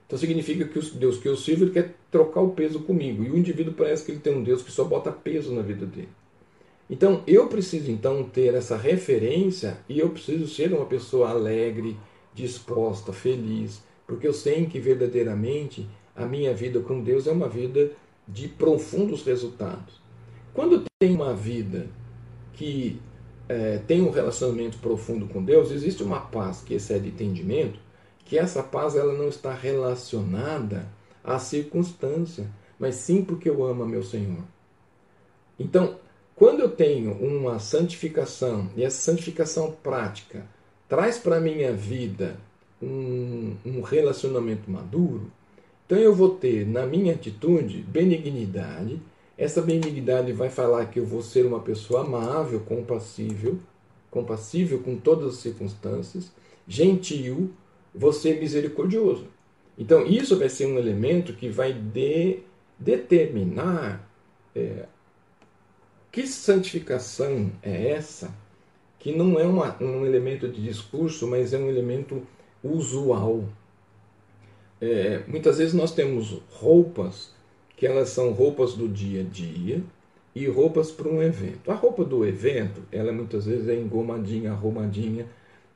então 0.08 0.18
significa 0.18 0.64
que 0.64 0.78
o 0.78 0.82
Deus 0.94 1.18
que 1.18 1.28
eu 1.28 1.36
sirvo 1.36 1.64
ele 1.64 1.70
quer 1.70 1.94
trocar 2.10 2.40
o 2.40 2.52
peso 2.52 2.80
comigo. 2.80 3.22
E 3.22 3.30
o 3.30 3.36
indivíduo 3.36 3.74
parece 3.74 4.06
que 4.06 4.12
ele 4.12 4.20
tem 4.20 4.34
um 4.34 4.42
Deus 4.42 4.62
que 4.62 4.72
só 4.72 4.82
bota 4.82 5.12
peso 5.12 5.52
na 5.52 5.60
vida 5.60 5.84
dele. 5.84 6.08
Então 6.88 7.22
eu 7.26 7.46
preciso 7.46 7.90
então 7.90 8.24
ter 8.24 8.54
essa 8.54 8.74
referência 8.74 9.78
e 9.86 9.98
eu 9.98 10.08
preciso 10.08 10.48
ser 10.48 10.72
uma 10.72 10.86
pessoa 10.86 11.28
alegre, 11.28 11.94
disposta, 12.34 13.12
feliz, 13.12 13.84
porque 14.06 14.26
eu 14.26 14.32
sei 14.32 14.64
que 14.64 14.80
verdadeiramente 14.80 15.86
a 16.16 16.24
minha 16.24 16.54
vida 16.54 16.80
com 16.80 17.02
Deus 17.02 17.26
é 17.26 17.30
uma 17.30 17.48
vida 17.48 17.90
de 18.26 18.48
profundos 18.48 19.22
resultados. 19.22 20.00
Quando 20.54 20.84
tem 20.98 21.14
uma 21.14 21.34
vida 21.34 21.86
que 22.54 22.98
é, 23.46 23.76
tem 23.86 24.00
um 24.00 24.10
relacionamento 24.10 24.78
profundo 24.78 25.26
com 25.26 25.44
Deus, 25.44 25.70
existe 25.70 26.02
uma 26.02 26.20
paz 26.20 26.62
que 26.62 26.72
excede 26.72 27.08
entendimento, 27.08 27.78
que 28.28 28.38
essa 28.38 28.62
paz 28.62 28.94
ela 28.94 29.14
não 29.14 29.28
está 29.28 29.54
relacionada 29.54 30.86
à 31.24 31.38
circunstância, 31.38 32.46
mas 32.78 32.96
sim 32.96 33.24
porque 33.24 33.48
eu 33.48 33.64
amo 33.64 33.86
meu 33.86 34.02
Senhor. 34.02 34.44
Então, 35.58 35.96
quando 36.36 36.60
eu 36.60 36.68
tenho 36.70 37.12
uma 37.14 37.58
santificação, 37.58 38.70
e 38.76 38.84
essa 38.84 39.00
santificação 39.00 39.72
prática 39.82 40.46
traz 40.86 41.18
para 41.18 41.38
a 41.38 41.40
minha 41.40 41.72
vida 41.72 42.36
um, 42.82 43.56
um 43.64 43.80
relacionamento 43.80 44.70
maduro, 44.70 45.32
então 45.86 45.96
eu 45.96 46.14
vou 46.14 46.28
ter 46.36 46.66
na 46.66 46.84
minha 46.84 47.14
atitude 47.14 47.82
benignidade. 47.82 49.00
Essa 49.38 49.62
benignidade 49.62 50.34
vai 50.34 50.50
falar 50.50 50.84
que 50.86 51.00
eu 51.00 51.06
vou 51.06 51.22
ser 51.22 51.46
uma 51.46 51.60
pessoa 51.60 52.02
amável, 52.02 52.60
compassível, 52.60 53.58
compassível 54.10 54.80
com 54.80 54.96
todas 54.96 55.34
as 55.34 55.40
circunstâncias, 55.40 56.30
gentil, 56.66 57.50
vou 57.98 58.12
ser 58.12 58.40
misericordioso. 58.40 59.26
Então 59.76 60.06
isso 60.06 60.38
vai 60.38 60.48
ser 60.48 60.66
um 60.66 60.78
elemento 60.78 61.32
que 61.32 61.48
vai 61.48 61.72
de, 61.72 62.38
determinar 62.78 64.08
é, 64.54 64.86
que 66.12 66.26
santificação 66.26 67.50
é 67.62 67.90
essa 67.90 68.32
que 68.98 69.14
não 69.14 69.38
é 69.38 69.44
uma, 69.44 69.76
um 69.80 70.04
elemento 70.04 70.48
de 70.48 70.62
discurso, 70.62 71.26
mas 71.26 71.52
é 71.52 71.58
um 71.58 71.68
elemento 71.68 72.26
usual. 72.62 73.44
É, 74.80 75.22
muitas 75.28 75.58
vezes 75.58 75.74
nós 75.74 75.92
temos 75.92 76.40
roupas 76.50 77.32
que 77.76 77.86
elas 77.86 78.08
são 78.08 78.32
roupas 78.32 78.74
do 78.74 78.88
dia 78.88 79.20
a 79.20 79.24
dia 79.24 79.82
e 80.34 80.46
roupas 80.46 80.90
para 80.90 81.08
um 81.08 81.22
evento. 81.22 81.70
A 81.70 81.74
roupa 81.74 82.04
do 82.04 82.26
evento, 82.26 82.82
ela 82.90 83.12
muitas 83.12 83.46
vezes 83.46 83.68
é 83.68 83.74
engomadinha, 83.74 84.50
arrumadinha, 84.50 85.26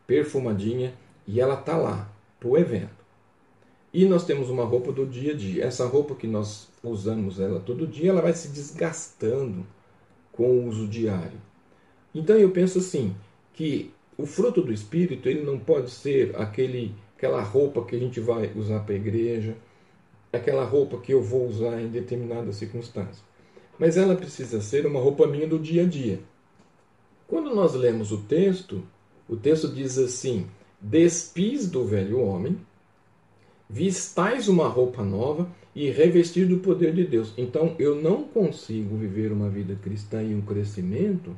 perfumadinha 0.05 0.95
e 1.27 1.41
ela 1.41 1.55
está 1.55 1.77
lá 1.77 2.12
para 2.43 2.51
o 2.51 2.59
evento. 2.59 3.03
E 3.95 4.05
nós 4.05 4.25
temos 4.25 4.51
uma 4.51 4.65
roupa 4.65 4.91
do 4.91 5.07
dia 5.07 5.33
a 5.33 5.37
dia. 5.37 5.65
Essa 5.65 5.87
roupa 5.87 6.17
que 6.17 6.27
nós 6.27 6.69
usamos 6.83 7.39
ela 7.39 7.61
todo 7.61 7.87
dia, 7.87 8.11
ela 8.11 8.21
vai 8.21 8.33
se 8.33 8.49
desgastando 8.49 9.65
com 10.33 10.51
o 10.51 10.67
uso 10.67 10.89
diário. 10.89 11.41
Então 12.13 12.37
eu 12.37 12.51
penso 12.51 12.79
assim, 12.79 13.15
que 13.53 13.93
o 14.19 14.27
fruto 14.27 14.61
do 14.61 14.73
Espírito 14.73 15.29
ele 15.29 15.43
não 15.43 15.59
pode 15.59 15.91
ser 15.91 16.35
aquele, 16.37 16.95
aquela 17.17 17.43
roupa 17.43 17.85
que 17.85 17.95
a 17.95 17.99
gente 17.99 18.19
vai 18.19 18.51
usar 18.57 18.81
para 18.81 18.95
a 18.95 18.99
igreja, 18.99 19.57
aquela 20.33 20.65
roupa 20.65 20.99
que 20.99 21.13
eu 21.13 21.23
vou 21.23 21.47
usar 21.47 21.81
em 21.81 21.89
determinada 21.89 22.53
circunstância. 22.53 23.25
Mas 23.79 23.97
ela 23.97 24.17
precisa 24.17 24.61
ser 24.61 24.87
uma 24.87 25.01
roupa 25.01 25.27
minha 25.27 25.47
do 25.47 25.59
dia 25.59 25.83
a 25.83 25.87
dia. 25.87 26.21
Quando 27.27 27.55
nós 27.55 27.75
lemos 27.75 28.11
o 28.11 28.19
texto, 28.19 28.83
o 29.29 29.37
texto 29.37 29.69
diz 29.69 29.99
assim: 29.99 30.47
Despis 30.85 31.71
do 31.71 31.85
velho 31.85 32.21
homem, 32.21 32.59
vistais 33.71 34.49
uma 34.49 34.67
roupa 34.67 35.05
nova 35.05 35.49
e 35.77 35.89
revestir 35.91 36.45
do 36.47 36.59
poder 36.59 36.93
de 36.93 37.05
Deus. 37.05 37.33
Então 37.39 37.77
eu 37.79 37.95
não 37.95 38.25
consigo 38.25 38.97
viver 38.97 39.31
uma 39.31 39.49
vida 39.49 39.79
cristã 39.81 40.21
e 40.21 40.35
um 40.35 40.41
crescimento 40.41 41.37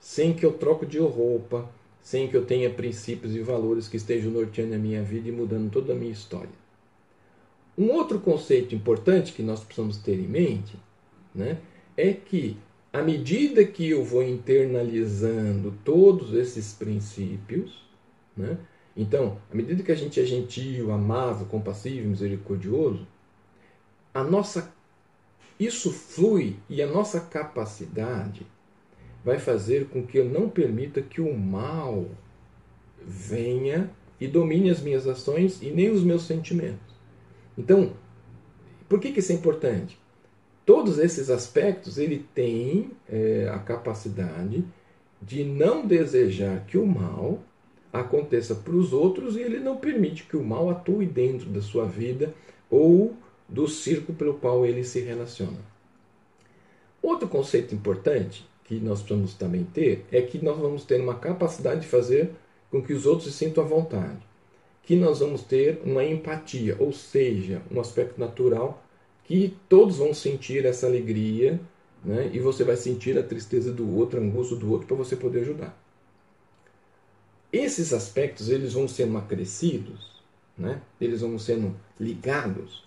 sem 0.00 0.34
que 0.34 0.44
eu 0.44 0.52
troque 0.54 0.84
de 0.84 0.98
roupa, 0.98 1.70
sem 2.02 2.26
que 2.26 2.36
eu 2.36 2.44
tenha 2.44 2.68
princípios 2.68 3.36
e 3.36 3.40
valores 3.40 3.86
que 3.86 3.96
estejam 3.96 4.32
norteando 4.32 4.74
a 4.74 4.78
minha 4.78 5.00
vida 5.00 5.28
e 5.28 5.32
mudando 5.32 5.70
toda 5.70 5.92
a 5.92 5.96
minha 5.96 6.10
história. 6.10 6.50
Um 7.78 7.88
outro 7.88 8.18
conceito 8.18 8.74
importante 8.74 9.32
que 9.32 9.44
nós 9.44 9.62
precisamos 9.62 9.96
ter 9.96 10.18
em 10.18 10.26
mente 10.26 10.76
né, 11.32 11.58
é 11.96 12.12
que, 12.12 12.58
à 12.92 13.00
medida 13.00 13.64
que 13.64 13.88
eu 13.88 14.04
vou 14.04 14.24
internalizando 14.24 15.72
todos 15.84 16.34
esses 16.34 16.72
princípios, 16.72 17.80
né, 18.36 18.58
então, 18.96 19.38
à 19.50 19.54
medida 19.54 19.82
que 19.82 19.92
a 19.92 19.96
gente 19.96 20.20
é 20.20 20.24
gentil, 20.24 20.92
amável, 20.92 21.46
compassivo, 21.46 22.08
misericordioso, 22.08 23.06
a 24.12 24.22
nossa 24.22 24.72
isso 25.58 25.92
flui 25.92 26.56
e 26.68 26.82
a 26.82 26.86
nossa 26.86 27.20
capacidade 27.20 28.46
vai 29.24 29.38
fazer 29.38 29.86
com 29.86 30.04
que 30.04 30.18
eu 30.18 30.24
não 30.24 30.48
permita 30.48 31.00
que 31.00 31.20
o 31.20 31.36
mal 31.36 32.06
venha 33.00 33.90
e 34.20 34.26
domine 34.26 34.70
as 34.70 34.80
minhas 34.80 35.06
ações 35.06 35.62
e 35.62 35.70
nem 35.70 35.90
os 35.90 36.02
meus 36.02 36.24
sentimentos. 36.24 36.94
Então, 37.56 37.92
por 38.88 38.98
que, 38.98 39.12
que 39.12 39.20
isso 39.20 39.32
é 39.32 39.34
importante? 39.36 39.98
Todos 40.66 40.98
esses 40.98 41.30
aspectos 41.30 41.98
ele 41.98 42.26
tem 42.34 42.90
é, 43.08 43.48
a 43.52 43.58
capacidade 43.58 44.64
de 45.20 45.44
não 45.44 45.86
desejar 45.86 46.64
que 46.66 46.76
o 46.76 46.86
mal 46.86 47.40
aconteça 47.92 48.54
para 48.54 48.74
os 48.74 48.92
outros 48.92 49.36
e 49.36 49.40
ele 49.40 49.58
não 49.58 49.76
permite 49.76 50.24
que 50.24 50.36
o 50.36 50.44
mal 50.44 50.70
atue 50.70 51.06
dentro 51.06 51.50
da 51.50 51.60
sua 51.60 51.84
vida 51.84 52.34
ou 52.70 53.14
do 53.48 53.68
círculo 53.68 54.16
pelo 54.16 54.34
qual 54.34 54.64
ele 54.64 54.82
se 54.82 55.00
relaciona. 55.00 55.58
Outro 57.02 57.28
conceito 57.28 57.74
importante 57.74 58.48
que 58.64 58.76
nós 58.76 59.00
precisamos 59.00 59.34
também 59.34 59.64
ter 59.64 60.06
é 60.10 60.22
que 60.22 60.42
nós 60.42 60.56
vamos 60.56 60.84
ter 60.84 61.00
uma 61.00 61.16
capacidade 61.16 61.82
de 61.82 61.86
fazer 61.86 62.30
com 62.70 62.80
que 62.80 62.94
os 62.94 63.04
outros 63.04 63.30
se 63.30 63.38
sintam 63.38 63.64
à 63.64 63.66
vontade. 63.66 64.20
Que 64.82 64.96
nós 64.96 65.18
vamos 65.18 65.42
ter 65.42 65.80
uma 65.84 66.04
empatia, 66.04 66.76
ou 66.78 66.92
seja, 66.92 67.60
um 67.70 67.80
aspecto 67.80 68.18
natural 68.18 68.82
que 69.24 69.54
todos 69.68 69.98
vão 69.98 70.14
sentir 70.14 70.64
essa 70.64 70.86
alegria 70.86 71.60
né? 72.04 72.30
e 72.32 72.40
você 72.40 72.64
vai 72.64 72.76
sentir 72.76 73.18
a 73.18 73.22
tristeza 73.22 73.72
do 73.72 73.96
outro, 73.96 74.18
a 74.18 74.22
angústia 74.22 74.56
do 74.56 74.70
outro 74.70 74.86
para 74.86 74.96
você 74.96 75.14
poder 75.14 75.40
ajudar. 75.40 75.81
Esses 77.52 77.92
aspectos 77.92 78.48
eles 78.48 78.72
vão 78.72 78.88
sendo 78.88 79.18
acrescidos, 79.18 80.22
né? 80.56 80.80
eles 81.00 81.20
vão 81.20 81.38
sendo 81.38 81.74
ligados 82.00 82.84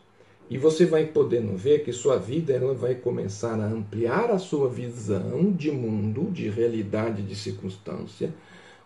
e 0.49 0.58
você 0.58 0.86
vai 0.86 1.06
podendo 1.06 1.56
ver 1.56 1.84
que 1.84 1.91
sua 1.91 2.17
vida 2.17 2.54
ela 2.54 2.73
vai 2.73 2.95
começar 2.95 3.60
a 3.60 3.65
ampliar 3.65 4.32
a 4.32 4.39
sua 4.39 4.69
visão 4.69 5.51
de 5.51 5.71
mundo, 5.71 6.32
de 6.32 6.49
realidade, 6.49 7.21
de 7.21 7.36
circunstância, 7.36 8.34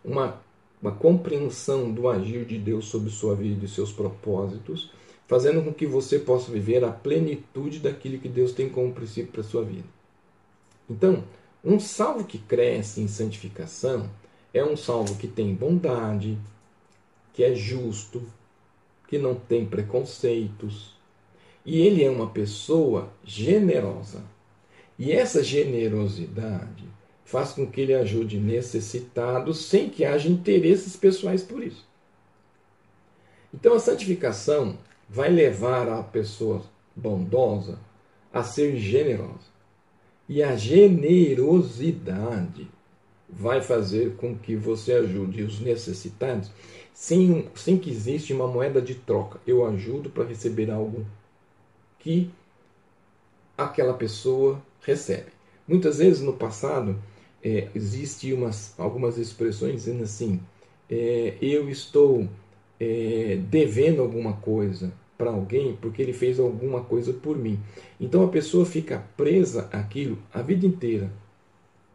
uma 0.04 0.42
uma 0.82 0.92
compreensão 0.92 1.92
do 1.92 2.08
agir 2.08 2.46
de 2.46 2.58
Deus 2.58 2.86
sobre 2.86 3.10
sua 3.10 3.36
vida 3.36 3.66
e 3.66 3.68
seus 3.68 3.92
propósitos, 3.92 4.92
fazendo 5.28 5.62
com 5.62 5.74
que 5.74 5.86
você 5.86 6.18
possa 6.18 6.52
viver 6.52 6.84
a 6.84 6.92
plenitude 6.92 7.80
daquilo 7.80 8.18
que 8.18 8.30
Deus 8.30 8.54
tem 8.54 8.70
como 8.70 8.94
princípio 8.94 9.32
para 9.32 9.44
sua 9.44 9.64
vida. 9.64 9.88
Então, 10.90 11.24
um 11.64 11.80
salvo 11.80 12.24
que 12.24 12.38
cresce 12.38 13.02
em 13.02 13.08
santificação 13.08 14.10
é 14.54 14.64
um 14.64 14.76
salvo 14.76 15.16
que 15.16 15.28
tem 15.28 15.54
bondade, 15.54 16.38
que 17.34 17.44
é 17.44 17.54
justo, 17.54 18.24
que 19.08 19.18
não 19.18 19.36
tem 19.36 19.66
preconceitos. 19.66 20.98
E 21.66 21.82
ele 21.82 22.04
é 22.04 22.10
uma 22.10 22.30
pessoa 22.30 23.12
generosa. 23.24 24.24
E 24.98 25.12
essa 25.12 25.44
generosidade 25.44 26.84
faz 27.24 27.52
com 27.52 27.68
que 27.68 27.82
ele 27.82 27.94
ajude 27.94 28.40
necessitados 28.40 29.66
sem 29.66 29.90
que 29.90 30.04
haja 30.04 30.28
interesses 30.28 30.96
pessoais 30.96 31.44
por 31.44 31.62
isso. 31.62 31.88
Então 33.54 33.76
a 33.76 33.80
santificação 33.80 34.80
vai 35.08 35.30
levar 35.30 35.88
a 35.90 36.02
pessoa 36.02 36.64
bondosa 36.96 37.78
a 38.34 38.44
ser 38.44 38.78
generosa. 38.78 39.50
E 40.28 40.42
a 40.44 40.56
generosidade 40.56 42.68
vai 43.32 43.62
fazer 43.62 44.16
com 44.16 44.36
que 44.36 44.56
você 44.56 44.94
ajude 44.94 45.44
os 45.44 45.60
necessitados 45.60 46.52
sem, 46.94 47.48
sem 47.56 47.78
que 47.78 47.90
exista 47.90 48.34
uma 48.34 48.48
moeda 48.48 48.82
de 48.82 48.96
troca. 48.96 49.40
Eu 49.46 49.66
ajudo 49.66 50.10
para 50.10 50.26
receber 50.26 50.70
algo 50.70 51.06
que 52.00 52.30
aquela 53.58 53.94
pessoa 53.94 54.62
recebe. 54.82 55.28
Muitas 55.68 56.00
vezes 56.00 56.22
no 56.22 56.34
passado 56.34 56.98
é, 57.44 57.68
existe 57.76 58.34
umas, 58.34 58.74
algumas 58.78 59.18
expressões 59.18 59.74
dizendo 59.74 60.04
assim: 60.04 60.40
é, 60.90 61.36
eu 61.42 61.70
estou 61.70 62.28
é, 62.80 63.40
devendo 63.50 64.02
alguma 64.02 64.34
coisa 64.34 64.92
para 65.18 65.32
alguém 65.32 65.76
porque 65.76 66.02
ele 66.02 66.14
fez 66.14 66.40
alguma 66.40 66.82
coisa 66.82 67.14
por 67.14 67.38
mim. 67.38 67.60
Então 68.00 68.24
a 68.24 68.30
pessoa 68.30 68.66
fica 68.66 69.06
presa 69.16 69.70
àquilo 69.72 70.18
a 70.34 70.42
vida 70.42 70.66
inteira. 70.66 71.12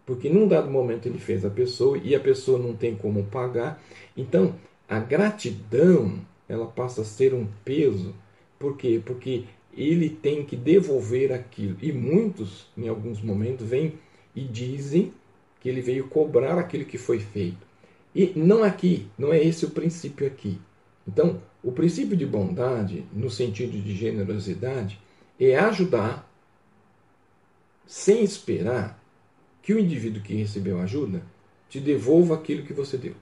Porque 0.06 0.28
num 0.28 0.46
dado 0.46 0.70
momento 0.70 1.06
ele 1.06 1.18
fez 1.18 1.44
a 1.44 1.50
pessoa 1.50 1.98
e 1.98 2.14
a 2.14 2.20
pessoa 2.20 2.58
não 2.58 2.74
tem 2.74 2.94
como 2.94 3.24
pagar. 3.24 3.82
Então 4.16 4.54
a 4.88 4.98
gratidão 4.98 6.18
ela 6.48 6.66
passa 6.66 7.02
a 7.02 7.04
ser 7.04 7.32
um 7.34 7.46
peso. 7.64 8.14
Por 8.58 8.76
quê? 8.76 9.00
Porque 9.04 9.44
ele 9.76 10.08
tem 10.08 10.44
que 10.44 10.56
devolver 10.56 11.32
aquilo. 11.32 11.76
E 11.80 11.92
muitos, 11.92 12.66
em 12.76 12.88
alguns 12.88 13.20
momentos, 13.20 13.66
vêm 13.66 13.94
e 14.34 14.42
dizem 14.42 15.12
que 15.60 15.68
ele 15.68 15.80
veio 15.80 16.08
cobrar 16.08 16.58
aquilo 16.58 16.84
que 16.84 16.98
foi 16.98 17.18
feito. 17.18 17.66
E 18.14 18.32
não 18.36 18.62
aqui, 18.62 19.08
não 19.18 19.32
é 19.32 19.42
esse 19.42 19.64
o 19.64 19.70
princípio 19.70 20.26
aqui. 20.26 20.58
Então, 21.06 21.40
o 21.62 21.72
princípio 21.72 22.16
de 22.16 22.24
bondade, 22.24 23.04
no 23.12 23.30
sentido 23.30 23.78
de 23.80 23.94
generosidade, 23.94 25.00
é 25.40 25.56
ajudar 25.56 26.30
sem 27.86 28.22
esperar 28.22 29.02
que 29.64 29.72
o 29.72 29.78
indivíduo 29.78 30.22
que 30.22 30.34
recebeu 30.34 30.78
ajuda 30.78 31.22
te 31.70 31.80
devolva 31.80 32.34
aquilo 32.34 32.66
que 32.66 32.74
você 32.74 32.98
deu. 32.98 33.14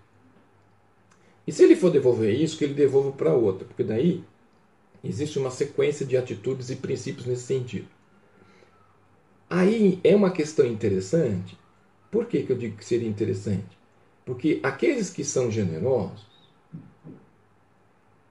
E 1.46 1.52
se 1.52 1.62
ele 1.62 1.76
for 1.76 1.88
devolver 1.88 2.34
isso, 2.34 2.58
que 2.58 2.64
ele 2.64 2.74
devolva 2.74 3.12
para 3.12 3.32
outra, 3.32 3.64
porque 3.64 3.84
daí 3.84 4.24
existe 5.04 5.38
uma 5.38 5.52
sequência 5.52 6.04
de 6.04 6.16
atitudes 6.16 6.68
e 6.68 6.76
princípios 6.76 7.26
nesse 7.26 7.44
sentido. 7.44 7.86
Aí 9.48 10.00
é 10.02 10.16
uma 10.16 10.32
questão 10.32 10.66
interessante, 10.66 11.56
por 12.10 12.26
que, 12.26 12.42
que 12.42 12.50
eu 12.50 12.58
digo 12.58 12.76
que 12.76 12.84
seria 12.84 13.08
interessante? 13.08 13.78
Porque 14.24 14.58
aqueles 14.64 15.10
que 15.10 15.22
são 15.22 15.48
generosos, 15.48 16.26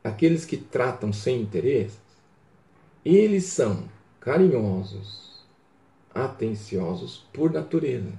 aqueles 0.04 0.43
que 0.43 0.58
tratam 0.58 1.13
sem 1.13 1.41
interesses, 1.41 2.00
eles 3.06 3.45
são 3.45 3.88
carinhosos, 4.19 5.31
atenciosos 6.13 7.26
por 7.34 7.52
natureza. 7.52 8.12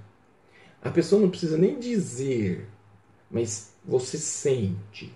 A 0.83 0.91
pessoa 0.91 1.21
não 1.21 1.31
precisa 1.31 1.57
nem 1.57 1.79
dizer, 1.79 2.67
mas 3.31 3.73
você 3.85 4.19
sente. 4.19 5.13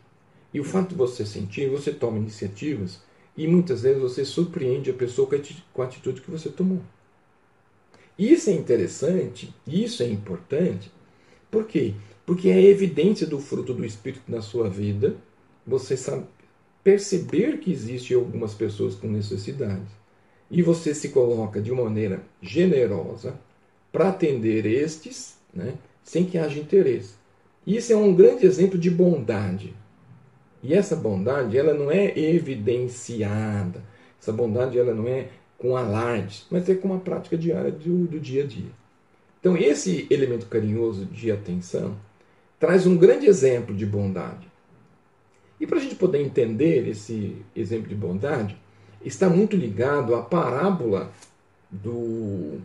E 0.52 0.60
o 0.60 0.64
fato 0.64 0.90
de 0.90 0.94
você 0.94 1.26
sentir, 1.26 1.68
você 1.68 1.92
toma 1.92 2.18
iniciativas 2.18 3.00
e 3.36 3.46
muitas 3.46 3.82
vezes 3.82 4.00
você 4.00 4.24
surpreende 4.24 4.90
a 4.90 4.94
pessoa 4.94 5.28
com 5.72 5.82
a 5.82 5.84
atitude 5.84 6.20
que 6.20 6.30
você 6.30 6.48
tomou. 6.48 6.80
Isso 8.18 8.48
é 8.48 8.54
interessante, 8.54 9.54
isso 9.66 10.02
é 10.02 10.08
importante. 10.08 10.90
Por 11.50 11.66
quê? 11.66 11.94
Porque 12.24 12.48
é 12.48 12.62
evidência 12.62 13.26
do 13.26 13.38
fruto 13.38 13.74
do 13.74 13.84
Espírito 13.84 14.22
na 14.28 14.40
sua 14.40 14.70
vida, 14.70 15.16
você 15.66 15.96
sabe 15.96 16.26
perceber 16.82 17.58
que 17.58 17.70
existem 17.70 18.16
algumas 18.16 18.54
pessoas 18.54 18.94
com 18.94 19.08
necessidades. 19.08 19.92
E 20.50 20.62
você 20.62 20.94
se 20.94 21.09
coloca 21.09 21.61
de 21.61 21.72
maneira 21.72 22.22
generosa 22.40 23.35
para 23.90 24.11
atender 24.11 24.66
estes, 24.66 25.37
né, 25.52 25.74
sem 26.02 26.24
que 26.24 26.38
haja 26.38 26.61
interesse. 26.61 27.14
Isso 27.66 27.92
é 27.92 27.96
um 27.96 28.14
grande 28.14 28.46
exemplo 28.46 28.78
de 28.78 28.90
bondade. 28.90 29.74
E 30.62 30.72
essa 30.74 30.94
bondade, 30.94 31.59
ela 31.59 31.74
não 31.74 31.90
é 31.90 32.16
evidenciada. 32.16 33.82
Essa 34.20 34.32
bondade, 34.32 34.78
ela 34.78 34.94
não 34.94 35.09
é 35.09 35.28
com 35.59 35.76
alardes, 35.76 36.46
mas 36.50 36.68
é 36.68 36.74
com 36.74 36.88
uma 36.88 37.00
prática 37.00 37.37
diária 37.37 37.70
do, 37.70 38.06
do 38.06 38.20
dia 38.20 38.44
a 38.44 38.46
dia. 38.46 38.70
Então, 39.40 39.56
esse 39.56 40.06
elemento 40.11 40.46
carinhoso 40.46 41.06
de 41.06 41.30
atenção 41.30 41.96
traz 42.59 42.87
um 42.87 42.96
grande 42.96 43.26
exemplo 43.26 43.74
de 43.74 43.87
bondade. 43.87 44.50
E 45.61 45.66
para 45.66 45.78
a 45.78 45.80
gente 45.80 45.94
poder 45.94 46.20
entender 46.20 46.87
esse 46.88 47.37
exemplo 47.54 47.88
de 47.88 47.94
bondade, 47.94 48.56
está 49.07 49.31
muito 49.31 49.57
ligado 49.57 50.16
à 50.16 50.23
parábola 50.23 51.12
do, 51.71 52.61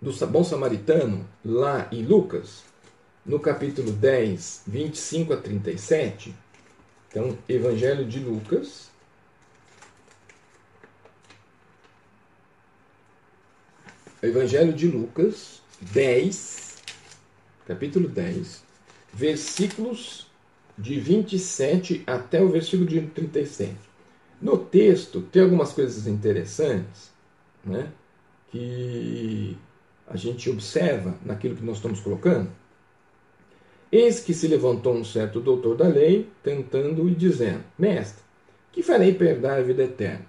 do 0.00 0.26
bom 0.26 0.42
samaritano, 0.42 1.28
lá 1.44 1.86
em 1.92 2.02
Lucas, 2.02 2.64
no 3.24 3.38
capítulo 3.38 3.92
10, 3.92 4.62
25 4.66 5.34
a 5.34 5.36
37. 5.36 6.34
Então, 7.08 7.36
Evangelho 7.46 8.06
de 8.06 8.18
Lucas, 8.18 8.88
Evangelho 14.22 14.72
de 14.72 14.86
Lucas 14.86 15.60
10, 15.80 16.76
capítulo 17.66 18.08
10, 18.08 18.62
versículos 19.12 20.30
de 20.78 20.98
27 20.98 22.04
até 22.06 22.42
o 22.42 22.48
versículo 22.48 22.88
de 22.88 23.02
37. 23.02 23.89
No 24.40 24.56
texto 24.56 25.20
tem 25.20 25.42
algumas 25.42 25.72
coisas 25.72 26.06
interessantes 26.06 27.12
né, 27.64 27.92
que 28.50 29.56
a 30.06 30.16
gente 30.16 30.48
observa 30.48 31.14
naquilo 31.24 31.54
que 31.54 31.64
nós 31.64 31.76
estamos 31.76 32.00
colocando. 32.00 32.50
Eis 33.92 34.20
que 34.20 34.32
se 34.32 34.48
levantou 34.48 34.94
um 34.94 35.04
certo 35.04 35.40
doutor 35.40 35.76
da 35.76 35.86
lei, 35.86 36.28
tentando 36.42 37.08
e 37.08 37.14
dizendo: 37.14 37.62
Mestre, 37.78 38.22
que 38.72 38.82
farei 38.82 39.12
para 39.14 39.56
a 39.56 39.62
vida 39.62 39.82
eterna? 39.82 40.24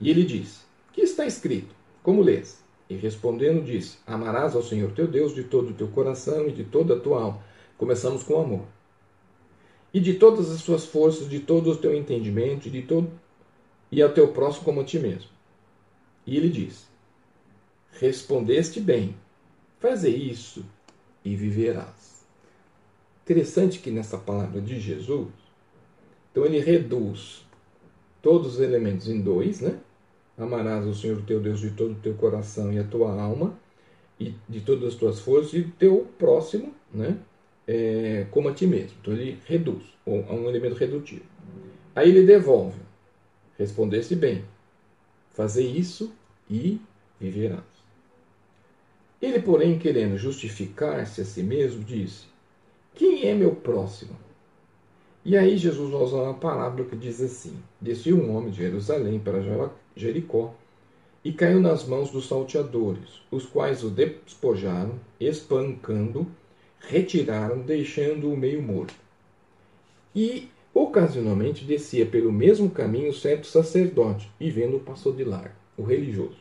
E 0.00 0.10
ele 0.10 0.24
disse: 0.24 0.60
Que 0.92 1.02
está 1.02 1.24
escrito? 1.24 1.74
Como 2.02 2.20
lês? 2.20 2.62
E 2.90 2.94
respondendo, 2.96 3.64
disse: 3.64 3.98
Amarás 4.06 4.54
ao 4.54 4.62
Senhor 4.62 4.92
teu 4.92 5.06
Deus 5.06 5.34
de 5.34 5.44
todo 5.44 5.70
o 5.70 5.74
teu 5.74 5.88
coração 5.88 6.48
e 6.48 6.52
de 6.52 6.64
toda 6.64 6.94
a 6.94 7.00
tua 7.00 7.22
alma. 7.22 7.40
Começamos 7.78 8.22
com 8.22 8.40
amor. 8.40 8.73
E 9.94 10.00
de 10.00 10.14
todas 10.14 10.50
as 10.50 10.60
suas 10.60 10.84
forças, 10.84 11.28
de 11.28 11.38
todo 11.38 11.70
o 11.70 11.76
teu 11.76 11.94
entendimento, 11.94 12.68
de 12.68 12.82
todo 12.82 13.08
e 13.92 14.02
ao 14.02 14.12
teu 14.12 14.28
próximo 14.32 14.64
como 14.64 14.80
a 14.80 14.84
ti 14.84 14.98
mesmo. 14.98 15.30
E 16.26 16.36
ele 16.36 16.48
diz: 16.48 16.88
Respondeste 17.92 18.80
bem, 18.80 19.14
faze 19.78 20.10
isso 20.10 20.64
e 21.24 21.36
viverás. 21.36 22.26
Interessante 23.22 23.78
que 23.78 23.90
nessa 23.90 24.18
palavra 24.18 24.60
de 24.60 24.80
Jesus, 24.80 25.28
então 26.30 26.44
ele 26.44 26.58
reduz 26.58 27.46
todos 28.20 28.54
os 28.54 28.60
elementos 28.60 29.08
em 29.08 29.20
dois, 29.20 29.60
né? 29.60 29.78
Amarás 30.36 30.84
o 30.84 30.94
Senhor 30.94 31.22
teu 31.22 31.40
Deus 31.40 31.60
de 31.60 31.70
todo 31.70 31.92
o 31.92 32.00
teu 32.00 32.14
coração 32.14 32.72
e 32.72 32.78
a 32.80 32.84
tua 32.84 33.12
alma, 33.12 33.56
e 34.18 34.34
de 34.48 34.60
todas 34.60 34.88
as 34.88 34.94
tuas 34.96 35.20
forças, 35.20 35.54
e 35.54 35.60
o 35.60 35.70
teu 35.70 36.08
próximo, 36.18 36.74
né? 36.92 37.16
É, 37.66 38.26
como 38.30 38.48
a 38.48 38.54
ti 38.54 38.66
mesmo. 38.66 38.96
Então 39.00 39.14
ele 39.14 39.38
reduz, 39.46 39.82
ou 40.04 40.22
um 40.30 40.48
elemento 40.48 40.74
redutivo. 40.74 41.24
Aí 41.94 42.10
ele 42.10 42.26
devolve. 42.26 42.80
Respondesse 43.58 44.16
bem. 44.16 44.44
Fazer 45.32 45.64
isso 45.64 46.12
e 46.50 46.80
viverás. 47.20 47.62
Ele, 49.22 49.40
porém, 49.40 49.78
querendo 49.78 50.18
justificar-se 50.18 51.20
a 51.20 51.24
si 51.24 51.42
mesmo, 51.42 51.82
disse: 51.82 52.26
Quem 52.94 53.26
é 53.26 53.34
meu 53.34 53.54
próximo? 53.54 54.16
E 55.24 55.36
aí 55.38 55.56
Jesus 55.56 55.94
usa 55.94 56.16
uma 56.16 56.34
palavra 56.34 56.84
que 56.84 56.94
diz 56.94 57.22
assim: 57.22 57.56
Desceu 57.80 58.18
um 58.18 58.36
homem 58.36 58.50
de 58.50 58.58
Jerusalém 58.58 59.18
para 59.18 59.70
Jericó 59.96 60.54
e 61.24 61.32
caiu 61.32 61.58
nas 61.58 61.86
mãos 61.86 62.10
dos 62.10 62.28
salteadores, 62.28 63.22
os 63.30 63.46
quais 63.46 63.82
o 63.82 63.88
despojaram, 63.88 65.00
espancando, 65.18 66.26
retiraram, 66.88 67.58
deixando-o 67.58 68.36
meio 68.36 68.62
morto. 68.62 68.94
E 70.14 70.48
ocasionalmente 70.72 71.64
descia 71.64 72.04
pelo 72.04 72.32
mesmo 72.32 72.70
caminho 72.70 73.12
certo 73.12 73.46
sacerdote, 73.46 74.30
e 74.40 74.50
vendo 74.50 74.80
passou 74.80 75.12
de 75.12 75.24
largo, 75.24 75.54
o 75.76 75.82
religioso. 75.82 76.38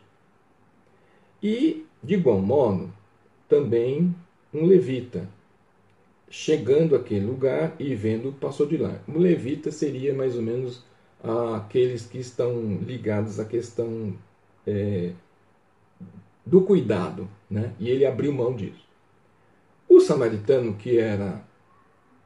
E, 1.41 1.85
de 2.01 2.15
igual 2.15 2.39
modo, 2.39 2.91
também 3.47 4.15
um 4.53 4.65
levita, 4.65 5.27
chegando 6.29 6.95
àquele 6.95 7.25
lugar 7.25 7.75
e 7.79 7.93
vendo 7.93 8.31
passou 8.33 8.65
de 8.65 8.77
largo. 8.77 8.99
Um 9.07 9.19
levita 9.19 9.71
seria 9.71 10.13
mais 10.13 10.35
ou 10.35 10.41
menos 10.41 10.83
aqueles 11.55 12.05
que 12.05 12.17
estão 12.17 12.77
ligados 12.77 13.39
à 13.39 13.45
questão 13.45 14.13
é, 14.65 15.11
do 16.45 16.61
cuidado, 16.61 17.29
né? 17.49 17.73
e 17.79 17.89
ele 17.89 18.05
abriu 18.05 18.33
mão 18.33 18.55
disso. 18.55 18.83
O 19.95 19.99
samaritano, 19.99 20.73
que 20.73 20.97
era 20.97 21.45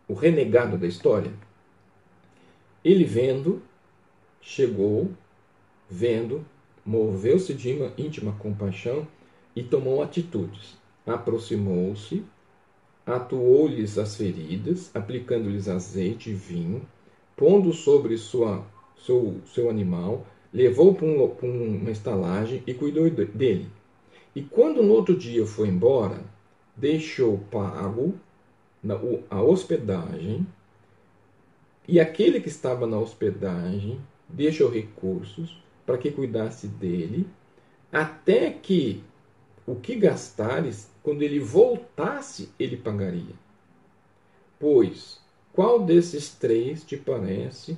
o 0.07 0.13
renegado 0.13 0.77
da 0.77 0.87
história, 0.87 1.33
ele 2.81 3.03
vendo, 3.03 3.61
chegou, 4.39 5.11
vendo, 5.89 6.45
moveu-se 6.85 7.53
de 7.53 7.73
uma 7.73 7.91
íntima 7.97 8.31
compaixão 8.39 9.05
e 9.53 9.61
tomou 9.61 10.01
atitudes. 10.01 10.77
Aproximou-se, 11.05 12.23
atuou-lhes 13.05 13.97
as 13.97 14.15
feridas, 14.15 14.89
aplicando-lhes 14.95 15.67
azeite 15.67 16.29
e 16.29 16.33
vinho, 16.33 16.87
pondo 17.35 17.73
sobre 17.73 18.15
sua, 18.15 18.65
seu, 18.95 19.41
seu 19.45 19.69
animal, 19.69 20.25
levou 20.53 20.95
para, 20.95 21.05
um, 21.05 21.79
uma 21.81 21.91
estalagem 21.91 22.63
e 22.65 22.73
cuidou 22.73 23.09
dele. 23.09 23.67
E 24.33 24.41
quando 24.41 24.81
no 24.81 24.93
outro 24.93 25.17
dia 25.17 25.45
foi 25.45 25.67
embora, 25.67 26.36
deixou 26.77 27.39
pago 27.51 28.13
a 29.29 29.41
hospedagem 29.41 30.47
e 31.87 31.99
aquele 31.99 32.39
que 32.39 32.49
estava 32.49 32.85
na 32.85 32.99
hospedagem 32.99 33.99
deixou 34.29 34.69
recursos 34.69 35.61
para 35.85 35.97
que 35.97 36.11
cuidasse 36.11 36.67
dele, 36.67 37.25
até 37.91 38.51
que 38.51 39.03
o 39.65 39.75
que 39.75 39.95
gastares, 39.95 40.89
quando 41.01 41.21
ele 41.21 41.39
voltasse, 41.39 42.49
ele 42.59 42.75
pagaria. 42.75 43.33
Pois, 44.59 45.19
qual 45.53 45.83
desses 45.83 46.29
três 46.29 46.83
te 46.83 46.97
parece 46.97 47.77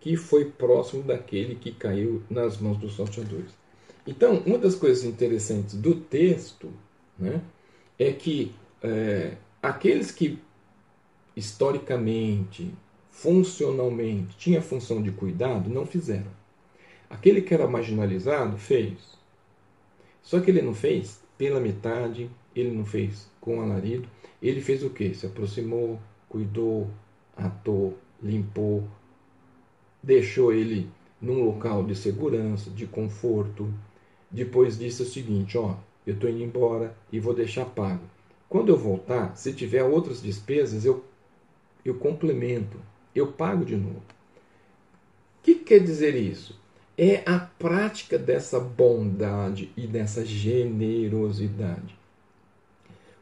que 0.00 0.16
foi 0.16 0.46
próximo 0.46 1.02
daquele 1.02 1.54
que 1.54 1.72
caiu 1.72 2.22
nas 2.30 2.56
mãos 2.56 2.78
dos 2.78 2.96
salteadores? 2.96 3.52
Então, 4.06 4.42
uma 4.46 4.58
das 4.58 4.74
coisas 4.74 5.04
interessantes 5.04 5.74
do 5.74 5.94
texto 5.94 6.72
né, 7.18 7.40
é 7.98 8.12
que 8.12 8.54
é, 8.82 9.36
aqueles 9.62 10.10
que 10.10 10.38
historicamente 11.36 12.72
funcionalmente 13.10 14.36
tinha 14.36 14.60
função 14.60 15.02
de 15.02 15.10
cuidado, 15.10 15.70
não 15.70 15.86
fizeram. 15.86 16.30
Aquele 17.08 17.42
que 17.42 17.54
era 17.54 17.68
marginalizado 17.68 18.56
fez. 18.56 18.98
Só 20.22 20.40
que 20.40 20.50
ele 20.50 20.62
não 20.62 20.74
fez 20.74 21.20
pela 21.36 21.60
metade, 21.60 22.30
ele 22.54 22.70
não 22.70 22.84
fez 22.84 23.30
com 23.40 23.60
alarido. 23.60 24.08
Ele 24.40 24.60
fez 24.60 24.82
o 24.82 24.90
que? 24.90 25.14
Se 25.14 25.26
aproximou, 25.26 26.00
cuidou, 26.28 26.88
atou, 27.36 27.98
limpou, 28.22 28.84
deixou 30.02 30.52
ele 30.52 30.88
num 31.20 31.44
local 31.44 31.84
de 31.84 31.94
segurança, 31.94 32.70
de 32.70 32.86
conforto. 32.86 33.72
Depois 34.30 34.78
disse 34.78 35.02
o 35.02 35.06
seguinte: 35.06 35.56
Ó, 35.58 35.76
eu 36.06 36.14
estou 36.14 36.28
indo 36.28 36.42
embora 36.42 36.96
e 37.10 37.20
vou 37.20 37.34
deixar 37.34 37.64
pago. 37.64 38.02
Quando 38.48 38.68
eu 38.68 38.76
voltar, 38.76 39.36
se 39.36 39.52
tiver 39.52 39.82
outras 39.82 40.22
despesas, 40.22 40.84
eu, 40.84 41.04
eu 41.84 41.94
complemento 41.94 42.78
eu 43.14 43.26
pago 43.26 43.64
de 43.64 43.76
novo. 43.76 43.98
O 43.98 45.42
que 45.42 45.56
quer 45.56 45.80
dizer 45.80 46.14
isso? 46.14 46.58
É 46.96 47.22
a 47.26 47.38
prática 47.38 48.18
dessa 48.18 48.60
bondade 48.60 49.70
e 49.76 49.86
dessa 49.86 50.24
generosidade. 50.24 51.96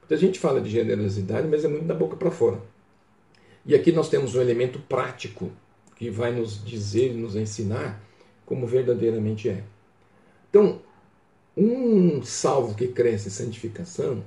Muita 0.00 0.16
gente 0.16 0.38
fala 0.38 0.60
de 0.60 0.68
generosidade, 0.68 1.46
mas 1.48 1.64
é 1.64 1.68
muito 1.68 1.86
da 1.86 1.94
boca 1.94 2.16
para 2.16 2.30
fora. 2.30 2.60
E 3.64 3.74
aqui 3.74 3.92
nós 3.92 4.08
temos 4.08 4.34
um 4.34 4.40
elemento 4.40 4.78
prático 4.80 5.50
que 5.96 6.10
vai 6.10 6.32
nos 6.32 6.64
dizer, 6.64 7.14
nos 7.14 7.36
ensinar 7.36 8.02
como 8.44 8.66
verdadeiramente 8.66 9.48
é. 9.48 9.62
Então, 10.48 10.80
um 11.56 12.22
salvo 12.22 12.74
que 12.74 12.88
cresce 12.88 13.28
em 13.28 13.30
santificação, 13.30 14.22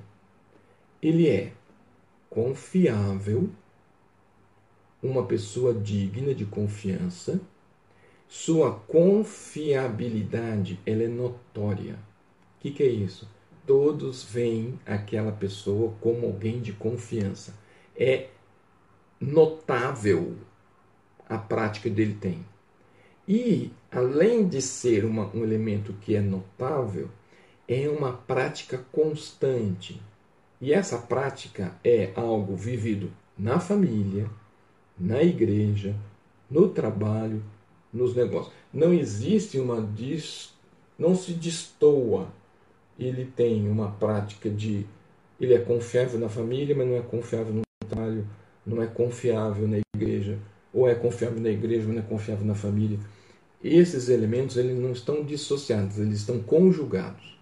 ele 1.02 1.28
é 1.28 1.52
confiável 2.30 3.50
uma 5.02 5.26
pessoa 5.26 5.74
digna 5.74 6.34
de 6.34 6.46
confiança, 6.46 7.42
sua 8.28 8.72
confiabilidade 8.72 10.80
ela 10.86 11.04
é 11.04 11.08
notória. 11.08 11.96
O 12.58 12.62
que, 12.62 12.72
que 12.72 12.84
é 12.84 12.88
isso? 12.88 13.30
Todos 13.68 14.24
veem 14.24 14.80
aquela 14.86 15.32
pessoa 15.32 15.94
como 16.00 16.26
alguém 16.26 16.62
de 16.62 16.74
confiança. 16.74 17.54
É 17.96 18.30
notável 19.20 20.36
a 21.28 21.38
prática 21.38 21.90
dele 21.90 22.18
tem. 22.20 22.46
E, 23.28 23.72
além 23.92 24.48
de 24.48 24.62
ser 24.62 25.06
uma, 25.06 25.30
um 25.34 25.44
elemento 25.44 25.94
que 25.94 26.16
é 26.16 26.22
notável, 26.22 27.10
é 27.68 27.88
uma 27.88 28.14
prática 28.14 28.84
constante. 28.92 30.02
E 30.60 30.74
essa 30.74 30.98
prática 30.98 31.76
é 31.84 32.12
algo 32.16 32.56
vivido 32.56 33.12
na 33.38 33.60
família, 33.60 34.30
na 34.98 35.24
igreja, 35.24 35.96
no 36.50 36.70
trabalho, 36.70 37.44
nos 37.92 38.16
negócios. 38.16 38.54
Não 38.74 38.94
existe 38.94 39.60
uma 39.60 39.82
dis, 39.82 40.54
não 40.98 41.16
se 41.16 41.34
destoa. 41.34 42.28
Ele 43.00 43.26
tem 43.26 43.70
uma 43.70 43.92
prática 43.92 44.50
de 44.50 44.86
ele 45.40 45.54
é 45.54 45.60
confiável 45.60 46.20
na 46.20 46.30
família, 46.30 46.76
mas 46.76 46.88
não 46.88 46.96
é 46.96 47.02
confiável 47.02 47.54
no 47.54 47.62
trabalho, 47.88 48.28
não 48.66 48.82
é 48.82 48.88
confiável 48.88 49.68
na 49.68 49.80
igreja, 49.96 50.40
ou 50.74 50.88
é 50.88 50.96
confiável 50.96 51.40
na 51.40 51.50
igreja, 51.50 51.86
mas 51.86 51.96
não 51.96 52.04
é 52.04 52.06
confiável 52.06 52.46
na 52.46 52.56
família. 52.56 53.00
Esses 53.64 54.10
elementos 54.10 54.58
eles 54.58 54.78
não 54.78 54.92
estão 54.92 55.24
dissociados, 55.24 55.98
eles 55.98 56.20
estão 56.20 56.40
conjugados. 56.40 57.38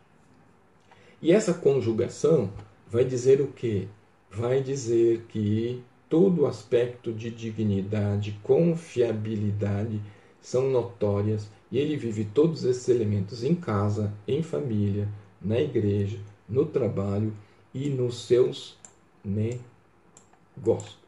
E 1.22 1.32
essa 1.32 1.54
conjugação 1.54 2.52
vai 2.88 3.06
dizer 3.06 3.42
o 3.42 3.48
quê? 3.48 3.88
Vai 4.30 4.62
dizer 4.62 5.26
que 5.30 5.82
todo 6.10 6.46
aspecto 6.46 7.14
de 7.14 7.32
dignidade, 7.32 8.38
confiabilidade 8.44 10.02
são 10.42 10.70
notórias 10.70 11.50
e 11.72 11.78
ele 11.78 11.96
vive 11.96 12.26
todos 12.26 12.66
esses 12.66 12.90
elementos 12.90 13.44
em 13.44 13.56
casa, 13.56 14.14
em 14.28 14.44
família, 14.44 15.08
na 15.42 15.60
igreja, 15.60 16.20
no 16.50 16.66
trabalho 16.66 17.34
e 17.74 17.90
nos 17.90 18.26
seus 18.26 18.78
negócios. 19.24 21.01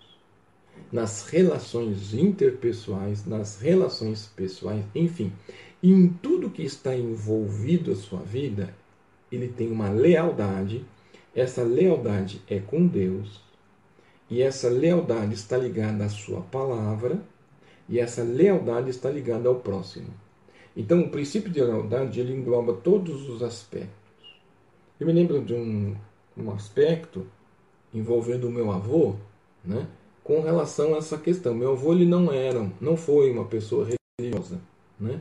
Nas 0.93 1.27
relações 1.27 2.13
interpessoais, 2.13 3.25
nas 3.25 3.59
relações 3.59 4.27
pessoais, 4.27 4.85
enfim, 4.93 5.33
em 5.81 6.07
tudo 6.07 6.51
que 6.51 6.61
está 6.61 6.95
envolvido 6.95 7.91
a 7.91 7.95
sua 7.95 8.19
vida, 8.19 8.75
ele 9.31 9.47
tem 9.47 9.71
uma 9.71 9.89
lealdade. 9.89 10.85
Essa 11.33 11.63
lealdade 11.63 12.43
é 12.47 12.59
com 12.59 12.85
Deus, 12.85 13.41
e 14.29 14.43
essa 14.43 14.69
lealdade 14.69 15.33
está 15.33 15.57
ligada 15.57 16.05
à 16.05 16.09
sua 16.09 16.41
palavra, 16.41 17.19
e 17.89 17.99
essa 17.99 18.21
lealdade 18.21 18.91
está 18.91 19.09
ligada 19.09 19.49
ao 19.49 19.55
próximo. 19.55 20.13
Então, 20.77 21.01
o 21.01 21.09
princípio 21.09 21.49
de 21.49 21.59
lealdade 21.59 22.19
ele 22.19 22.35
engloba 22.35 22.71
todos 22.71 23.27
os 23.27 23.41
aspectos. 23.41 24.39
Eu 24.99 25.07
me 25.07 25.13
lembro 25.13 25.43
de 25.43 25.55
um, 25.55 25.95
um 26.37 26.51
aspecto 26.51 27.25
envolvendo 27.91 28.47
o 28.47 28.51
meu 28.51 28.71
avô, 28.71 29.15
né, 29.65 29.87
com 30.23 30.41
relação 30.41 30.93
a 30.95 30.97
essa 30.97 31.17
questão. 31.17 31.53
Meu 31.53 31.73
avô 31.73 31.93
ele 31.93 32.05
não 32.05 32.31
era, 32.31 32.69
não 32.79 32.95
foi 32.95 33.31
uma 33.31 33.45
pessoa 33.45 33.87
religiosa, 34.19 34.59
né, 34.99 35.19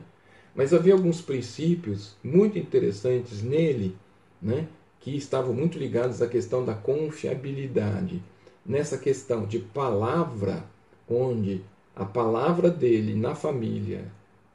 mas 0.55 0.73
havia 0.73 0.93
alguns 0.93 1.21
princípios 1.21 2.15
muito 2.23 2.57
interessantes 2.57 3.41
nele, 3.41 3.95
né, 4.41 4.67
que 4.99 5.15
estavam 5.15 5.53
muito 5.53 5.77
ligados 5.77 6.21
à 6.21 6.27
questão 6.27 6.63
da 6.63 6.73
confiabilidade. 6.73 8.21
Nessa 8.65 8.97
questão 8.97 9.45
de 9.45 9.59
palavra, 9.59 10.63
onde 11.09 11.61
a 11.95 12.05
palavra 12.05 12.69
dele 12.69 13.13
na 13.13 13.35
família, 13.35 14.05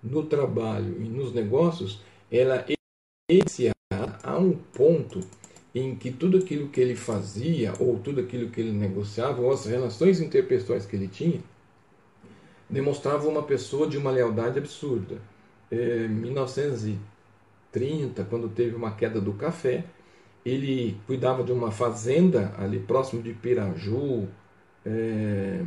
no 0.03 0.25
trabalho 0.25 0.97
e 1.03 1.09
nos 1.09 1.35
negócios, 1.35 2.01
ela 2.31 2.65
iniciada 3.31 3.75
a 4.23 4.39
um 4.39 4.53
ponto 4.53 5.21
em 5.75 5.95
que 5.95 6.11
tudo 6.11 6.39
aquilo 6.39 6.69
que 6.69 6.81
ele 6.81 6.97
fazia, 6.97 7.73
ou 7.79 7.99
tudo 7.99 8.21
aquilo 8.21 8.51
que 8.51 8.61
ele 8.61 8.73
negociava, 8.73 9.41
ou 9.41 9.53
as 9.53 9.67
relações 9.67 10.21
interpessoais 10.21 10.87
que 10.87 10.97
ele 10.97 11.09
tinha, 11.09 11.41
demonstrava 12.69 13.29
uma 13.29 13.43
pessoa 13.43 13.87
de 13.87 13.97
uma 13.97 14.11
lealdade 14.11 14.59
absurda. 14.59 15.21
Em 15.71 16.05
é, 16.05 16.09
1930, 16.09 18.25
quando 18.25 18.49
teve 18.49 18.75
uma 18.75 18.91
queda 18.93 19.21
do 19.21 19.35
café, 19.35 19.85
ele 20.45 20.97
cuidava 21.07 21.45
de 21.45 21.53
uma 21.53 21.71
fazenda 21.71 22.53
ali 22.59 22.81
próximo 22.81 23.23
de 23.23 23.33
Piraju, 23.35 24.27
é, 24.85 25.63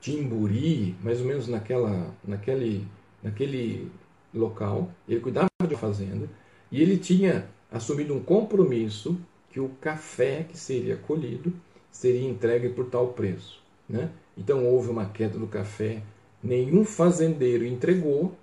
Timburi, 0.00 0.94
mais 1.02 1.20
ou 1.20 1.26
menos 1.26 1.48
naquela, 1.48 2.14
naquele, 2.24 2.86
naquele 3.22 3.90
local. 4.34 4.90
Ele 5.08 5.20
cuidava 5.20 5.48
de 5.66 5.74
uma 5.74 5.80
fazenda 5.80 6.28
e 6.74 6.82
ele 6.82 6.96
tinha 6.96 7.48
assumido 7.70 8.12
um 8.12 8.20
compromisso 8.20 9.16
que 9.48 9.60
o 9.60 9.68
café 9.80 10.42
que 10.42 10.58
seria 10.58 10.96
colhido 10.96 11.52
seria 11.88 12.28
entregue 12.28 12.68
por 12.70 12.86
tal 12.86 13.12
preço. 13.12 13.62
Né? 13.88 14.10
Então 14.36 14.66
houve 14.66 14.90
uma 14.90 15.06
queda 15.06 15.38
do 15.38 15.46
café, 15.46 16.02
nenhum 16.42 16.84
fazendeiro 16.84 17.64
entregou, 17.64 18.36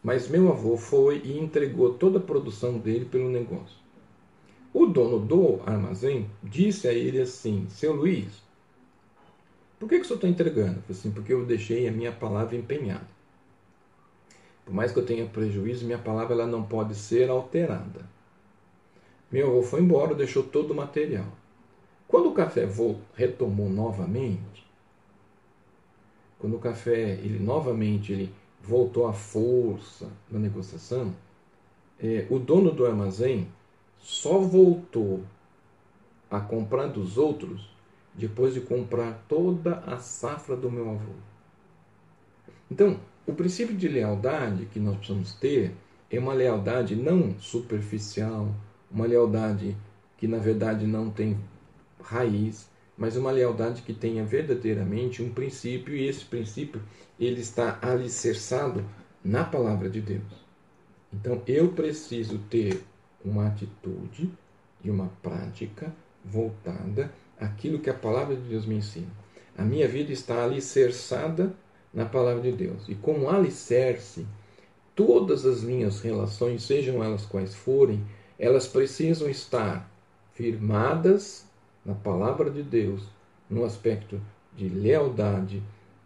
mas 0.00 0.28
meu 0.28 0.52
avô 0.52 0.76
foi 0.76 1.20
e 1.24 1.36
entregou 1.40 1.94
toda 1.94 2.20
a 2.20 2.22
produção 2.22 2.78
dele 2.78 3.04
pelo 3.04 3.28
negócio. 3.28 3.76
O 4.72 4.86
dono 4.86 5.18
do 5.18 5.60
armazém 5.66 6.30
disse 6.40 6.86
a 6.86 6.92
ele 6.92 7.20
assim: 7.20 7.66
Seu 7.68 7.92
Luiz, 7.96 8.40
por 9.80 9.88
que, 9.88 9.96
que 9.96 10.02
o 10.02 10.04
senhor 10.04 10.18
está 10.18 10.28
entregando? 10.28 10.84
Assim, 10.88 11.10
porque 11.10 11.32
eu 11.32 11.44
deixei 11.44 11.88
a 11.88 11.90
minha 11.90 12.12
palavra 12.12 12.54
empenhada. 12.54 13.11
Por 14.72 14.76
mais 14.76 14.90
que 14.90 14.98
eu 14.98 15.04
tenha 15.04 15.26
prejuízo, 15.26 15.84
minha 15.84 15.98
palavra 15.98 16.32
ela 16.32 16.46
não 16.46 16.62
pode 16.62 16.94
ser 16.94 17.28
alterada. 17.28 18.08
Meu 19.30 19.48
avô 19.48 19.62
foi 19.62 19.82
embora, 19.82 20.14
deixou 20.14 20.42
todo 20.42 20.70
o 20.70 20.74
material. 20.74 21.26
Quando 22.08 22.30
o 22.30 22.32
café 22.32 22.66
retomou 23.14 23.68
novamente, 23.68 24.66
quando 26.38 26.56
o 26.56 26.58
café 26.58 27.10
ele 27.10 27.38
novamente 27.38 28.14
ele 28.14 28.34
voltou 28.62 29.06
à 29.06 29.12
força 29.12 30.08
na 30.30 30.38
negociação, 30.38 31.14
é, 32.02 32.26
o 32.30 32.38
dono 32.38 32.70
do 32.70 32.86
armazém 32.86 33.48
só 33.98 34.38
voltou 34.38 35.22
a 36.30 36.40
comprar 36.40 36.86
dos 36.86 37.18
outros 37.18 37.68
depois 38.14 38.54
de 38.54 38.62
comprar 38.62 39.22
toda 39.28 39.80
a 39.80 39.98
safra 39.98 40.56
do 40.56 40.70
meu 40.70 40.92
avô. 40.92 41.12
Então, 42.70 42.98
o 43.26 43.32
princípio 43.32 43.76
de 43.76 43.88
lealdade 43.88 44.66
que 44.66 44.80
nós 44.80 44.96
precisamos 44.96 45.32
ter 45.34 45.72
é 46.10 46.18
uma 46.18 46.32
lealdade 46.32 46.96
não 46.96 47.38
superficial, 47.38 48.54
uma 48.90 49.06
lealdade 49.06 49.76
que 50.18 50.26
na 50.26 50.38
verdade 50.38 50.86
não 50.86 51.10
tem 51.10 51.38
raiz, 52.02 52.68
mas 52.96 53.16
uma 53.16 53.30
lealdade 53.30 53.82
que 53.82 53.94
tenha 53.94 54.24
verdadeiramente 54.24 55.22
um 55.22 55.32
princípio 55.32 55.94
e 55.94 56.06
esse 56.06 56.24
princípio 56.24 56.82
ele 57.18 57.40
está 57.40 57.78
alicerçado 57.80 58.84
na 59.24 59.44
palavra 59.44 59.88
de 59.88 60.00
Deus. 60.00 60.42
Então 61.12 61.40
eu 61.46 61.68
preciso 61.72 62.38
ter 62.50 62.82
uma 63.24 63.46
atitude 63.46 64.30
e 64.82 64.90
uma 64.90 65.10
prática 65.22 65.94
voltada 66.24 67.12
àquilo 67.40 67.78
que 67.78 67.90
a 67.90 67.94
palavra 67.94 68.34
de 68.34 68.42
Deus 68.42 68.66
me 68.66 68.76
ensina. 68.76 69.10
A 69.56 69.62
minha 69.62 69.86
vida 69.86 70.12
está 70.12 70.42
alicerçada 70.44 71.54
na 71.92 72.04
palavra 72.04 72.42
de 72.42 72.52
Deus. 72.52 72.88
E 72.88 72.94
como 72.94 73.28
alicerce, 73.28 74.26
todas 74.94 75.44
as 75.44 75.62
minhas 75.62 76.00
relações, 76.00 76.62
sejam 76.62 77.02
elas 77.02 77.26
quais 77.26 77.54
forem, 77.54 78.04
elas 78.38 78.66
precisam 78.66 79.28
estar 79.28 79.90
firmadas 80.32 81.46
na 81.84 81.94
palavra 81.94 82.50
de 82.50 82.62
Deus, 82.62 83.02
no 83.48 83.64
aspecto 83.64 84.20
de 84.56 84.68
lealdade, 84.68 85.62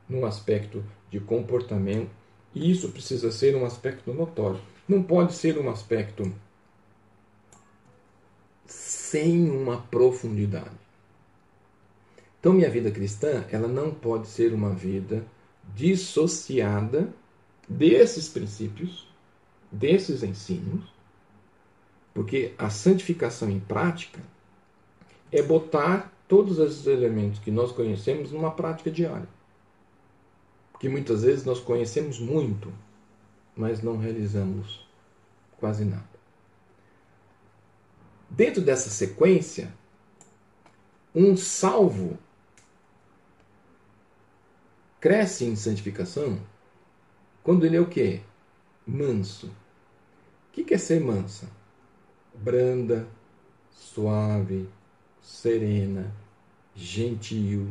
no 0.09 0.25
aspecto 0.27 0.83
de 1.11 1.21
comportamento, 1.21 2.11
e 2.55 2.71
isso 2.71 2.91
precisa 2.91 3.31
ser 3.31 3.55
um 3.55 3.65
aspecto 3.65 4.13
notório. 4.13 4.61
Não 4.89 5.03
pode 5.03 5.35
ser 5.35 5.59
um 5.59 5.69
aspecto 5.69 6.33
sem 8.67 9.49
uma 9.51 9.79
profundidade. 9.83 10.71
Então, 12.41 12.53
minha 12.53 12.71
vida 12.71 12.91
cristã, 12.91 13.45
ela 13.51 13.69
não 13.69 13.91
pode 13.91 14.29
ser 14.29 14.53
uma 14.53 14.71
vida 14.71 15.25
dissociada 15.75 17.13
desses 17.69 18.29
princípios, 18.29 19.09
desses 19.71 20.23
ensinos, 20.23 20.85
porque 22.15 22.55
a 22.57 22.71
santificação 22.71 23.51
em 23.51 23.61
prática 23.61 24.21
é 25.31 25.43
botar 25.43 26.13
todos 26.27 26.59
esses 26.59 26.87
elementos 26.87 27.39
que 27.39 27.51
nós 27.51 27.73
conhecemos 27.73 28.33
numa 28.33 28.51
prática 28.51 28.91
diária. 28.91 29.29
Porque 30.73 30.89
muitas 30.89 31.23
vezes 31.23 31.45
nós 31.45 31.61
conhecemos 31.61 32.19
muito, 32.19 32.73
mas 33.57 33.83
não 33.83 33.97
realizamos 33.97 34.87
quase 35.59 35.85
nada. 35.85 36.17
Dentro 38.29 38.61
dessa 38.61 38.91
sequência, 38.91 39.73
um 41.15 41.37
salvo 41.37 42.19
cresce 45.07 45.45
em 45.45 45.55
santificação 45.55 46.37
quando 47.41 47.65
ele 47.65 47.77
é 47.77 47.81
o 47.81 47.87
quê? 47.87 48.23
Manso. 48.85 49.47
O 49.47 50.65
que 50.65 50.75
é 50.75 50.79
ser 50.79 51.01
mansa? 51.01 51.49
Branda, 52.35 53.07
suave, 53.71 54.69
serena, 55.23 56.13
gentil, 56.75 57.69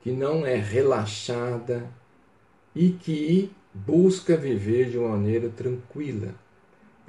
que 0.00 0.12
não 0.12 0.46
é 0.46 0.54
relaxada 0.54 1.90
e 2.76 2.90
que 2.90 3.50
busca 3.74 4.36
viver 4.36 4.88
de 4.88 4.98
uma 4.98 5.16
maneira 5.16 5.48
tranquila. 5.48 6.32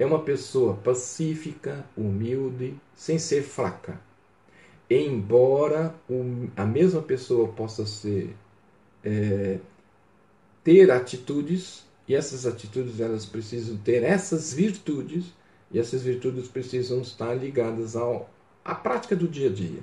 É 0.00 0.04
uma 0.04 0.24
pessoa 0.24 0.74
pacífica, 0.74 1.86
humilde, 1.96 2.74
sem 2.92 3.20
ser 3.20 3.44
fraca. 3.44 4.00
Embora 4.90 5.94
a 6.56 6.66
mesma 6.66 7.02
pessoa 7.02 7.46
possa 7.52 7.86
ser 7.86 8.34
é, 9.04 9.58
ter 10.64 10.90
atitudes 10.90 11.84
e 12.06 12.14
essas 12.14 12.46
atitudes 12.46 13.00
elas 13.00 13.26
precisam 13.26 13.76
ter 13.76 14.02
essas 14.02 14.52
virtudes 14.52 15.26
e 15.70 15.78
essas 15.78 16.02
virtudes 16.02 16.48
precisam 16.48 17.00
estar 17.02 17.34
ligadas 17.34 17.94
ao, 17.94 18.30
à 18.64 18.74
prática 18.74 19.14
do 19.14 19.28
dia 19.28 19.48
a 19.48 19.52
dia. 19.52 19.80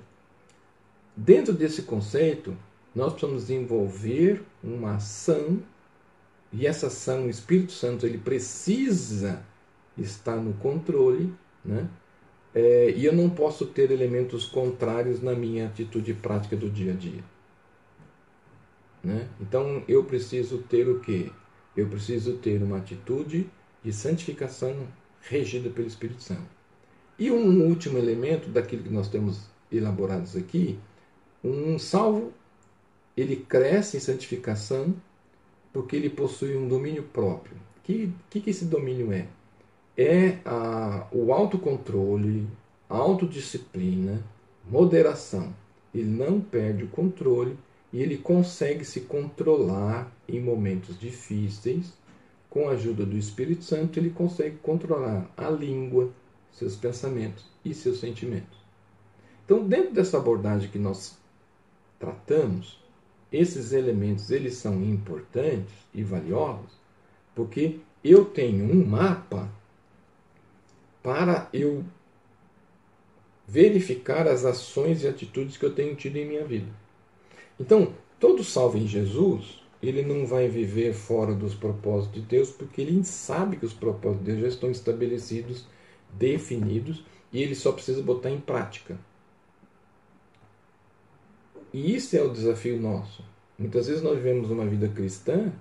Dentro 1.16 1.54
desse 1.54 1.84
conceito, 1.84 2.58
nós 2.94 3.14
precisamos 3.14 3.44
desenvolver 3.44 4.44
uma 4.64 4.96
ação 4.96 5.62
e 6.52 6.66
essa 6.66 6.88
ação, 6.88 7.26
o 7.26 7.30
Espírito 7.30 7.74
Santo, 7.74 8.06
ele 8.06 8.18
precisa 8.18 9.46
estar 9.98 10.38
no 10.38 10.54
controle, 10.54 11.34
né? 11.64 11.90
É, 12.54 12.92
e 12.92 13.04
eu 13.04 13.12
não 13.12 13.30
posso 13.30 13.66
ter 13.66 13.92
elementos 13.92 14.46
contrários 14.46 15.22
na 15.22 15.36
minha 15.36 15.66
atitude 15.66 16.14
prática 16.14 16.56
do 16.56 16.70
dia 16.70 16.94
a 16.94 16.96
dia. 16.96 17.22
Né? 19.06 19.30
Então 19.40 19.84
eu 19.88 20.04
preciso 20.04 20.58
ter 20.58 20.90
o 20.90 21.00
quê? 21.00 21.32
Eu 21.78 21.88
preciso 21.88 22.38
ter 22.38 22.64
uma 22.64 22.78
atitude 22.78 23.48
de 23.84 23.94
santificação 23.94 24.88
regida 25.22 25.70
pelo 25.70 25.88
Espírito 25.88 26.24
Santo. 26.24 26.50
E 27.20 27.30
um 27.30 27.68
último 27.68 28.00
elemento 28.00 28.50
daquilo 28.50 28.82
que 28.82 28.90
nós 28.90 29.08
temos 29.08 29.48
elaborados 29.72 30.36
aqui, 30.36 30.80
um 31.44 31.78
salvo, 31.78 32.34
ele 33.16 33.36
cresce 33.36 33.98
em 33.98 34.00
santificação 34.00 34.96
porque 35.72 35.96
ele 35.96 36.10
possui 36.10 36.58
um 36.58 36.68
domínio 36.68 37.04
próprio. 37.04 37.56
O 37.78 37.82
que, 37.84 38.12
que, 38.28 38.42
que 38.42 38.50
esse 38.50 38.66
domínio 38.66 39.14
é? 39.14 39.28
É 39.96 40.40
a, 40.44 41.08
o 41.12 41.32
autocontrole, 41.32 42.48
autodisciplina 42.90 44.24
moderação, 44.68 45.54
ele 45.94 46.10
não 46.10 46.42
perde 46.42 46.84
o 46.84 46.88
controle 46.88 47.56
e 47.92 48.02
ele 48.02 48.18
consegue 48.18 48.84
se 48.84 49.02
controlar 49.02 50.12
em 50.28 50.40
momentos 50.40 51.00
difíceis. 51.00 51.94
Com 52.50 52.70
a 52.70 52.72
ajuda 52.72 53.06
do 53.06 53.18
Espírito 53.18 53.64
Santo, 53.64 54.00
ele 54.00 54.10
consegue 54.10 54.58
controlar 54.58 55.30
a 55.36 55.50
língua, 55.50 56.12
seus 56.52 56.76
pensamentos 56.76 57.46
e 57.64 57.74
seus 57.74 58.00
sentimentos. 58.00 58.58
Então, 59.44 59.68
dentro 59.68 59.94
dessa 59.94 60.18
abordagem 60.18 60.70
que 60.70 60.80
nós 60.80 61.18
tratamos, 62.00 62.80
esses 63.32 63.74
elementos 63.74 64.32
eles 64.32 64.56
são 64.56 64.82
importantes 64.84 65.74
e 65.94 66.02
valiosos, 66.04 66.72
porque 67.36 67.80
eu 68.04 68.26
tenho 68.26 68.72
um 68.72 68.86
mapa 68.86 69.50
para 71.04 71.50
eu 71.54 71.84
verificar 73.48 74.28
as 74.28 74.46
ações 74.46 75.04
e 75.04 75.08
atitudes 75.08 75.58
que 75.58 75.66
eu 75.66 75.74
tenho 75.74 75.96
tido 75.96 76.18
em 76.18 76.28
minha 76.28 76.46
vida. 76.46 76.85
Então, 77.60 77.94
todo 78.20 78.44
salvo 78.44 78.78
em 78.78 78.88
Jesus, 78.88 79.62
ele 79.82 80.02
não 80.02 80.26
vai 80.26 80.48
viver 80.48 80.94
fora 80.94 81.34
dos 81.34 81.54
propósitos 81.54 82.22
de 82.22 82.28
Deus, 82.28 82.52
porque 82.52 82.82
ele 82.82 83.04
sabe 83.04 83.58
que 83.58 83.66
os 83.66 83.74
propósitos 83.74 84.26
de 84.26 84.32
Deus 84.32 84.42
já 84.42 84.48
estão 84.48 84.72
estabelecidos, 84.72 85.66
definidos, 86.14 87.04
e 87.32 87.42
ele 87.42 87.56
só 87.56 87.72
precisa 87.72 88.02
botar 88.02 88.30
em 88.30 88.40
prática. 88.40 88.98
E 91.74 91.96
isso 91.96 92.16
é 92.16 92.22
o 92.22 92.32
desafio 92.32 92.80
nosso. 92.80 93.24
Muitas 93.58 93.88
vezes 93.88 94.02
nós 94.02 94.16
vivemos 94.16 94.50
uma 94.50 94.66
vida 94.66 94.88
cristã 94.88 95.52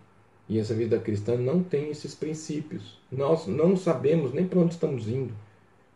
e 0.48 0.58
essa 0.58 0.74
vida 0.74 0.98
cristã 0.98 1.36
não 1.36 1.62
tem 1.62 1.90
esses 1.90 2.14
princípios. 2.14 2.98
Nós 3.10 3.46
não 3.46 3.76
sabemos 3.76 4.32
nem 4.32 4.46
para 4.46 4.60
onde 4.60 4.74
estamos 4.74 5.08
indo. 5.08 5.34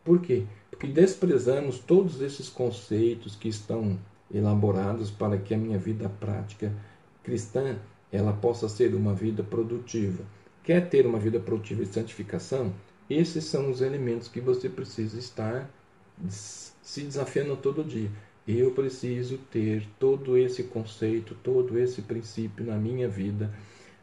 Por 0.05 0.21
quê? 0.21 0.45
Porque 0.71 0.87
desprezamos 0.87 1.79
todos 1.79 2.21
esses 2.21 2.49
conceitos 2.49 3.37
que 3.37 3.49
estão 3.49 3.99
elaborados 4.33 5.11
para 5.11 5.39
que 5.39 5.55
a 5.55 5.59
minha 5.59 5.79
vida 5.79 6.09
prática 6.09 6.73
cristã 7.23 7.77
ela 8.11 8.33
possa 8.33 8.69
ser 8.69 8.95
uma 8.95 9.15
vida 9.15 9.43
produtiva. 9.43 10.25
Quer 10.63 10.89
ter 10.89 11.07
uma 11.07 11.19
vida 11.19 11.39
produtiva 11.39 11.85
de 11.85 11.93
santificação? 11.93 12.73
Esses 13.09 13.45
são 13.45 13.71
os 13.71 13.81
elementos 13.81 14.29
que 14.29 14.41
você 14.41 14.69
precisa 14.69 15.19
estar 15.19 15.71
se 16.29 17.03
desafiando 17.03 17.57
todo 17.57 17.85
dia. 17.85 18.11
Eu 18.47 18.71
preciso 18.73 19.39
ter 19.51 19.87
todo 19.99 20.37
esse 20.37 20.65
conceito, 20.65 21.37
todo 21.43 21.79
esse 21.79 22.03
princípio 22.03 22.65
na 22.65 22.77
minha 22.77 23.09
vida, 23.09 23.53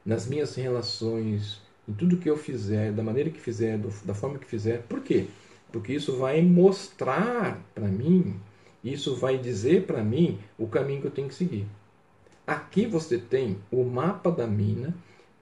nas 0.06 0.28
minhas 0.28 0.56
relações, 0.56 1.62
em 1.88 1.94
tudo 1.94 2.18
que 2.18 2.30
eu 2.30 2.38
fizer, 2.38 2.92
da 2.92 3.02
maneira 3.04 3.30
que 3.30 3.40
fizer, 3.40 3.80
da 4.04 4.14
forma 4.14 4.38
que 4.38 4.46
fizer. 4.46 4.84
Por 4.84 5.02
quê? 5.02 5.28
Porque 5.72 5.94
isso 5.94 6.18
vai 6.18 6.42
mostrar 6.42 7.60
para 7.74 7.88
mim, 7.88 8.40
isso 8.86 9.16
vai 9.16 9.38
dizer 9.38 9.88
para 9.88 10.04
mim 10.04 10.40
o 10.58 10.68
caminho 10.68 11.02
que 11.02 11.08
eu 11.08 11.12
tenho 11.12 11.28
que 11.28 11.34
seguir. 11.34 11.66
Aqui 12.46 12.86
você 12.86 13.18
tem 13.18 13.58
o 13.72 13.84
mapa 13.84 14.30
da 14.30 14.46
mina 14.46 14.94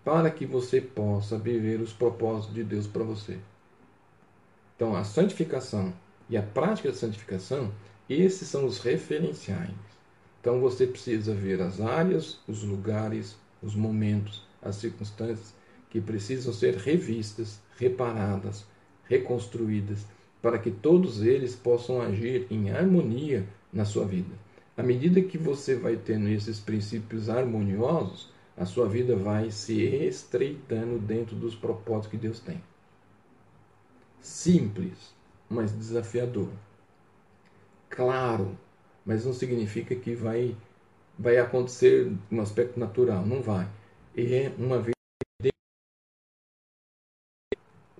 para 0.06 0.32
que 0.32 0.46
você 0.46 0.80
possa 0.80 1.38
viver 1.38 1.82
os 1.82 1.92
propósitos 1.92 2.56
de 2.56 2.64
Deus 2.64 2.88
para 2.88 3.04
você. 3.04 3.38
Então, 4.76 4.96
a 4.96 5.04
santificação 5.04 5.94
e 6.30 6.38
a 6.38 6.42
prática 6.42 6.90
da 6.90 6.96
santificação, 6.96 7.72
esses 8.10 8.48
são 8.48 8.66
os 8.66 8.80
referenciais. 8.80 9.72
Então, 10.40 10.62
você 10.62 10.88
precisa 10.88 11.34
ver 11.34 11.62
as 11.62 11.82
áreas, 11.82 12.40
os 12.48 12.64
lugares, 12.64 13.38
os 13.62 13.76
momentos, 13.76 14.46
as 14.62 14.78
circunstâncias 14.78 15.54
que 15.90 16.00
precisam 16.02 16.54
ser 16.54 16.76
revistas, 16.76 17.60
reparadas, 17.78 18.66
reconstruídas, 19.04 20.06
para 20.44 20.60
que 20.60 20.70
todos 20.70 21.24
eles 21.24 21.56
possam 21.56 22.02
agir 22.02 22.46
em 22.52 22.70
harmonia 22.70 23.48
na 23.72 23.86
sua 23.86 24.04
vida. 24.04 24.36
À 24.76 24.84
medida 24.84 25.22
que 25.22 25.38
você 25.38 25.74
vai 25.74 25.96
tendo 25.96 26.28
esses 26.28 26.60
princípios 26.60 27.30
harmoniosos, 27.30 28.30
a 28.58 28.66
sua 28.66 28.86
vida 28.90 29.16
vai 29.16 29.50
se 29.52 29.82
estreitando 29.82 31.00
dentro 31.00 31.34
dos 31.34 31.56
propósitos 31.56 32.12
que 32.12 32.18
Deus 32.18 32.42
tem. 32.42 32.62
Simples, 34.20 35.16
mas 35.50 35.72
desafiador. 35.72 36.50
Claro, 37.90 38.58
mas 39.06 39.26
não 39.26 39.32
significa 39.32 39.96
que 39.96 40.14
vai 40.14 40.58
vai 41.18 41.38
acontecer 41.38 42.12
no 42.30 42.42
aspecto 42.42 42.78
natural, 42.78 43.26
não 43.26 43.42
vai. 43.42 43.68
É 44.18 44.52
uma 44.58 44.80
vez 44.80 44.94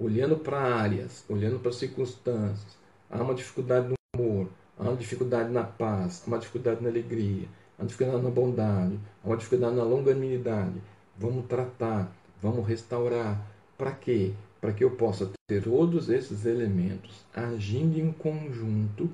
olhando 0.04 0.38
para 0.38 0.60
áreas, 0.60 1.24
olhando 1.30 1.60
para 1.60 1.72
circunstâncias, 1.72 2.78
há 3.10 3.22
uma 3.22 3.34
dificuldade 3.34 3.88
no 3.90 3.96
amor, 4.16 4.48
há 4.78 4.84
uma 4.84 4.96
dificuldade 4.96 5.52
na 5.52 5.64
paz, 5.64 6.24
há 6.26 6.28
uma 6.28 6.40
dificuldade 6.40 6.82
na 6.82 6.90
alegria, 6.90 7.48
há 7.78 7.82
uma 7.82 7.88
dificuldade 7.88 8.24
na 8.24 8.30
bondade, 8.30 9.00
há 9.24 9.28
uma 9.28 9.38
dificuldade 9.38 9.76
na 9.76 9.84
longanimidade. 9.84 10.82
Vamos 11.18 11.46
tratar, 11.46 12.12
vamos 12.42 12.68
restaurar. 12.68 13.40
Para 13.78 13.92
quê? 13.92 14.34
para 14.64 14.72
que 14.72 14.82
eu 14.82 14.92
possa 14.92 15.30
ter 15.46 15.62
todos 15.62 16.08
esses 16.08 16.46
elementos 16.46 17.26
agindo 17.34 18.00
em 18.00 18.14
conjunto 18.14 19.10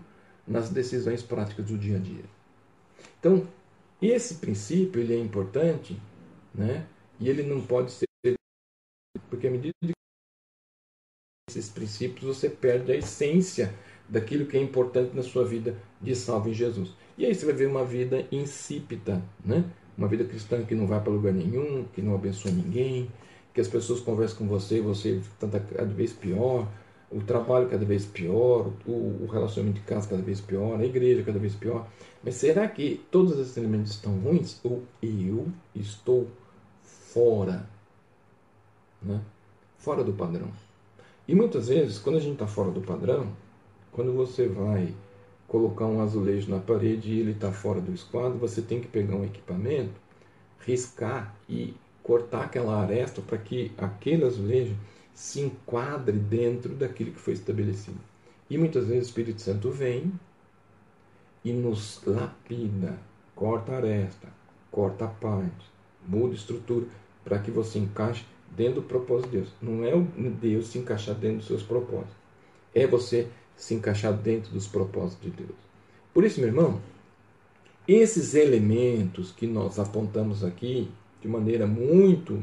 nas 0.48 0.70
decisões 0.70 1.24
práticas 1.24 1.66
do 1.66 1.76
dia 1.76 1.98
a 1.98 2.00
dia. 2.00 2.24
Então, 3.20 3.48
esse 4.00 4.36
princípio 4.36 5.02
ele 5.02 5.16
é 5.16 5.20
importante, 5.20 6.00
né? 6.54 6.86
E 7.20 7.28
ele 7.28 7.42
não 7.42 7.62
pode 7.62 7.92
ser 7.92 8.06
porque 9.28 9.48
à 9.48 9.52
medida 9.52 9.74
esses 11.58 11.72
princípios 11.72 12.38
você 12.38 12.50
perde 12.50 12.92
a 12.92 12.96
essência 12.96 13.74
daquilo 14.08 14.46
que 14.46 14.58
é 14.58 14.62
importante 14.62 15.16
na 15.16 15.24
sua 15.24 15.46
vida 15.46 15.76
de 16.02 16.16
salvo 16.16 16.50
em 16.50 16.54
Jesus. 16.54 16.94
E 17.18 17.26
aí 17.26 17.34
você 17.34 17.46
vai 17.46 17.56
ver 17.56 17.68
uma 17.68 17.86
vida 17.86 18.26
insípida, 18.32 19.22
né? 19.44 19.64
Uma 19.98 20.08
vida 20.08 20.24
cristã 20.24 20.64
que 20.64 20.74
não 20.74 20.88
vai 20.88 21.02
para 21.02 21.12
lugar 21.12 21.34
nenhum, 21.34 21.86
que 21.94 22.02
não 22.02 22.16
abençoa 22.16 22.52
ninguém, 22.52 23.10
que 23.54 23.60
as 23.60 23.68
pessoas 23.68 24.00
conversam 24.00 24.38
com 24.38 24.48
você 24.48 24.78
e 24.78 24.82
você 24.82 25.22
está 25.42 25.60
cada 25.60 25.94
vez 25.94 26.14
pior, 26.14 26.68
o 27.12 27.22
trabalho 27.22 27.68
cada 27.68 27.84
vez 27.84 28.06
pior, 28.06 28.72
o, 28.86 29.28
relacionamento 29.32 29.80
de 29.82 29.86
casa 29.86 30.08
cada 30.08 30.22
vez 30.22 30.40
pior, 30.40 30.80
a 30.80 30.86
igreja 30.86 31.24
cada 31.24 31.40
vez 31.40 31.56
pior. 31.56 31.88
Mas 32.24 32.36
será 32.36 32.68
que 32.68 33.04
todos 33.12 33.38
esses 33.40 33.58
elementos 33.58 33.92
estão 33.92 34.18
ruins 34.20 34.60
ou 34.64 34.84
eu 35.02 35.48
estou 35.76 36.28
fora? 36.82 37.68
Né? 39.02 39.20
Fora 39.78 40.04
do 40.04 40.14
padrão. 40.14 40.52
E 41.30 41.36
muitas 41.36 41.68
vezes, 41.68 42.00
quando 42.00 42.16
a 42.16 42.20
gente 42.20 42.34
está 42.34 42.48
fora 42.48 42.72
do 42.72 42.82
padrão, 42.82 43.32
quando 43.92 44.12
você 44.14 44.48
vai 44.48 44.96
colocar 45.48 45.86
um 45.86 46.02
azulejo 46.02 46.50
na 46.50 46.58
parede 46.58 47.14
e 47.14 47.20
ele 47.20 47.34
está 47.34 47.52
fora 47.52 47.80
do 47.80 47.94
esquadro, 47.94 48.40
você 48.40 48.64
tem 48.64 48.82
que 48.82 48.88
pegar 48.88 49.16
um 49.16 49.24
equipamento, 49.24 49.94
riscar 50.62 51.36
e 51.48 51.76
cortar 52.02 52.46
aquela 52.46 52.82
aresta 52.82 53.22
para 53.22 53.38
que 53.38 53.72
aquele 53.78 54.26
azulejo 54.26 54.76
se 55.14 55.42
enquadre 55.42 56.18
dentro 56.18 56.74
daquilo 56.74 57.12
que 57.12 57.20
foi 57.20 57.34
estabelecido. 57.36 58.00
E 58.50 58.58
muitas 58.58 58.88
vezes 58.88 59.04
o 59.04 59.10
Espírito 59.10 59.44
Santo 59.44 59.70
vem 59.70 60.12
e 61.46 61.54
nos 61.54 62.02
lapida, 62.08 62.98
corta 63.36 63.74
a 63.74 63.76
aresta, 63.76 64.30
corta 64.72 65.06
a 65.06 65.10
parte, 65.10 65.70
muda 66.08 66.34
a 66.34 66.38
estrutura 66.38 66.88
para 67.24 67.38
que 67.38 67.52
você 67.52 67.78
encaixe 67.78 68.26
dentro 68.56 68.82
do 68.82 68.88
propósito 68.88 69.30
de 69.30 69.38
Deus. 69.38 69.50
Não 69.62 69.84
é 69.84 69.96
o 69.96 70.02
Deus 70.42 70.68
se 70.68 70.80
encaixar 70.80 71.16
dentro 71.16 71.38
dos 71.38 71.48
seus 71.48 71.64
propósitos. 71.64 72.16
É 72.74 72.86
você 72.86 73.28
se 73.56 73.74
encaixar 73.74 74.14
dentro 74.14 74.52
dos 74.52 74.68
propósitos 74.68 75.22
de 75.22 75.32
Deus. 75.32 75.58
Por 76.14 76.24
isso, 76.24 76.40
meu 76.40 76.50
irmão, 76.50 76.80
esses 77.88 78.36
elementos 78.36 79.32
que 79.32 79.48
nós 79.48 79.80
apontamos 79.80 80.44
aqui, 80.44 80.90
de 81.22 81.28
maneira 81.28 81.68
muito 81.68 82.42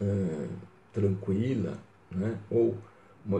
é, 0.00 0.46
tranquila, 0.92 1.78
né? 2.10 2.38
ou 2.50 2.76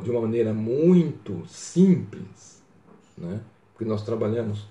de 0.03 0.11
uma 0.11 0.21
maneira 0.21 0.53
muito 0.53 1.43
simples, 1.49 2.63
né? 3.17 3.41
porque 3.73 3.85
nós 3.85 4.05
trabalhamos 4.05 4.67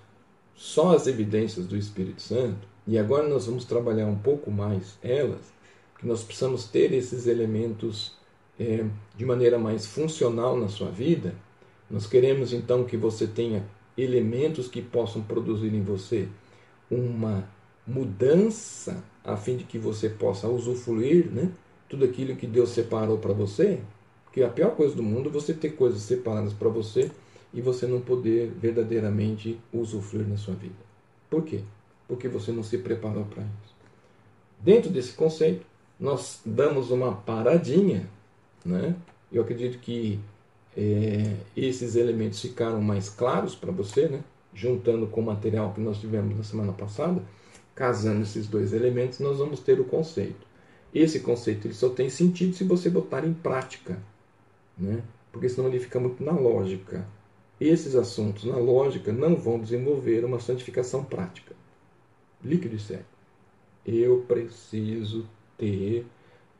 só 0.55 0.95
as 0.95 1.07
evidências 1.07 1.65
do 1.65 1.75
Espírito 1.75 2.21
Santo, 2.21 2.67
e 2.86 2.97
agora 2.97 3.27
nós 3.27 3.45
vamos 3.45 3.65
trabalhar 3.65 4.07
um 4.07 4.17
pouco 4.17 4.51
mais 4.51 4.97
elas, 5.01 5.51
que 6.00 6.08
nós 6.08 6.24
precisamos 6.24 6.66
ter 6.66 6.93
esses 6.93 7.28
elementos 7.28 8.18
é, 8.60 8.86
de 9.16 9.26
maneira 9.26 9.60
mais 9.60 9.86
funcional 9.86 10.58
na 10.58 10.70
sua 10.70 10.89
vida. 10.89 11.36
Nós 11.89 12.08
queremos 12.08 12.54
então 12.54 12.86
que 12.86 12.95
você 12.95 13.28
tenha 13.28 13.66
elementos 13.97 14.68
que 14.68 14.82
possam 14.82 15.22
produzir 15.22 15.74
em 15.74 15.84
você 15.84 16.28
uma 16.89 17.47
mudança 17.86 19.04
a 19.24 19.36
fim 19.36 19.58
de 19.58 19.66
que 19.66 19.78
você 19.78 20.10
possa 20.10 20.47
usufruir 20.47 21.30
né, 21.30 21.52
tudo 21.89 22.06
aquilo 22.06 22.36
que 22.36 22.47
Deus 22.47 22.70
separou 22.70 23.18
para 23.18 23.34
você. 23.34 23.82
Porque 24.24 24.41
a 24.41 24.50
pior 24.50 24.76
coisa 24.76 24.95
do 24.95 25.04
mundo 25.04 25.30
é 25.30 25.32
você 25.32 25.54
ter 25.54 25.72
coisas 25.72 26.02
separadas 26.02 26.54
para 26.54 26.70
você 26.70 27.12
e 27.54 27.62
você 27.62 27.88
não 27.88 28.00
poder 28.00 28.52
verdadeiramente 28.52 29.60
usufruir 29.74 30.28
na 30.28 30.38
sua 30.38 30.54
vida. 30.54 30.76
Por 31.30 31.43
quê? 31.43 31.62
Porque 32.08 32.28
você 32.28 32.52
não 32.52 32.64
se 32.64 32.78
preparou 32.78 33.26
para 33.26 33.43
isso. 33.43 33.76
Dentro 34.60 34.89
desse 34.89 35.14
conceito, 35.14 35.66
nós 36.00 36.39
damos 36.45 36.91
uma 36.91 37.14
paradinha. 37.14 38.10
Né? 38.64 38.95
Eu 39.32 39.43
acredito 39.43 39.80
que 39.80 40.20
é, 40.78 41.36
esses 41.58 41.95
elementos 41.95 42.39
ficaram 42.39 42.82
mais 42.82 43.10
claros 43.10 43.56
para 43.56 43.72
você, 43.72 44.08
né? 44.08 44.24
juntando 44.54 45.08
com 45.08 45.22
o 45.22 45.26
material 45.26 45.74
que 45.74 45.82
nós 45.82 46.00
tivemos 46.00 46.38
na 46.38 46.43
semana 46.43 46.72
passada, 46.72 47.22
casando 47.76 48.24
esses 48.24 48.47
dois 48.47 48.74
elementos, 48.74 49.20
nós 49.20 49.38
vamos 49.38 49.60
ter 49.60 49.80
o 49.80 49.86
conceito. 49.86 50.47
Esse 50.93 51.20
conceito 51.20 51.68
ele 51.68 51.74
só 51.74 51.89
tem 51.89 52.10
sentido 52.10 52.56
se 52.56 52.64
você 52.64 52.89
botar 52.89 53.26
em 53.26 53.34
prática, 53.34 54.00
né? 54.78 55.04
porque 55.32 55.50
senão 55.50 55.68
ele 55.68 55.80
fica 55.80 56.00
muito 56.00 56.24
na 56.24 56.32
lógica. 56.32 57.06
Esses 57.60 57.93
assuntos 57.93 58.45
na 58.45 58.58
lógica 58.58 59.12
não 59.12 59.36
vão 59.36 59.60
desenvolver 59.60 60.24
uma 60.24 60.39
santificação 60.39 61.04
prática. 61.04 61.54
Líquido 62.43 62.76
e 62.76 62.80
sério. 62.80 63.06
Eu 63.86 64.24
preciso 64.28 65.28
ter 65.60 66.07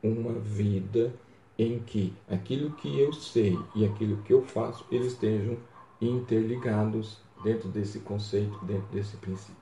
uma 0.04 0.34
vida 0.34 1.12
em 1.58 1.80
que 1.80 2.14
aquilo 2.30 2.72
que 2.72 3.00
eu 3.00 3.12
sei 3.12 3.58
e 3.76 3.84
aquilo 3.84 4.18
que 4.18 4.32
eu 4.32 4.44
faço 4.44 4.86
eles 4.92 5.14
estejam 5.14 5.58
interligados 6.00 7.18
dentro 7.44 7.68
desse 7.70 8.00
conceito, 8.00 8.58
dentro 8.64 8.86
desse 8.92 9.18
princípio. 9.18 9.56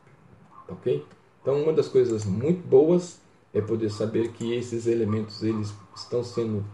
Ok? 0.68 1.06
Então, 1.42 1.64
uma 1.64 1.72
das 1.72 1.88
coisas 1.88 2.26
muito 2.26 2.68
boas 2.68 3.22
é 3.54 3.62
poder 3.62 3.90
saber 3.90 4.34
que 4.34 4.54
esses 4.54 4.86
elementos 4.86 5.42
eles 5.42 5.74
estão 5.96 6.24
sendo 6.24 6.66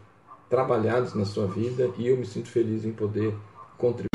trabalhados 0.49 1.13
na 1.13 1.25
sua 1.25 1.47
vida 1.47 1.91
e 1.97 2.07
eu 2.07 2.17
me 2.17 2.25
sinto 2.25 2.49
feliz 2.49 2.83
em 2.83 2.91
poder 2.91 3.35
contribuir 3.77 4.12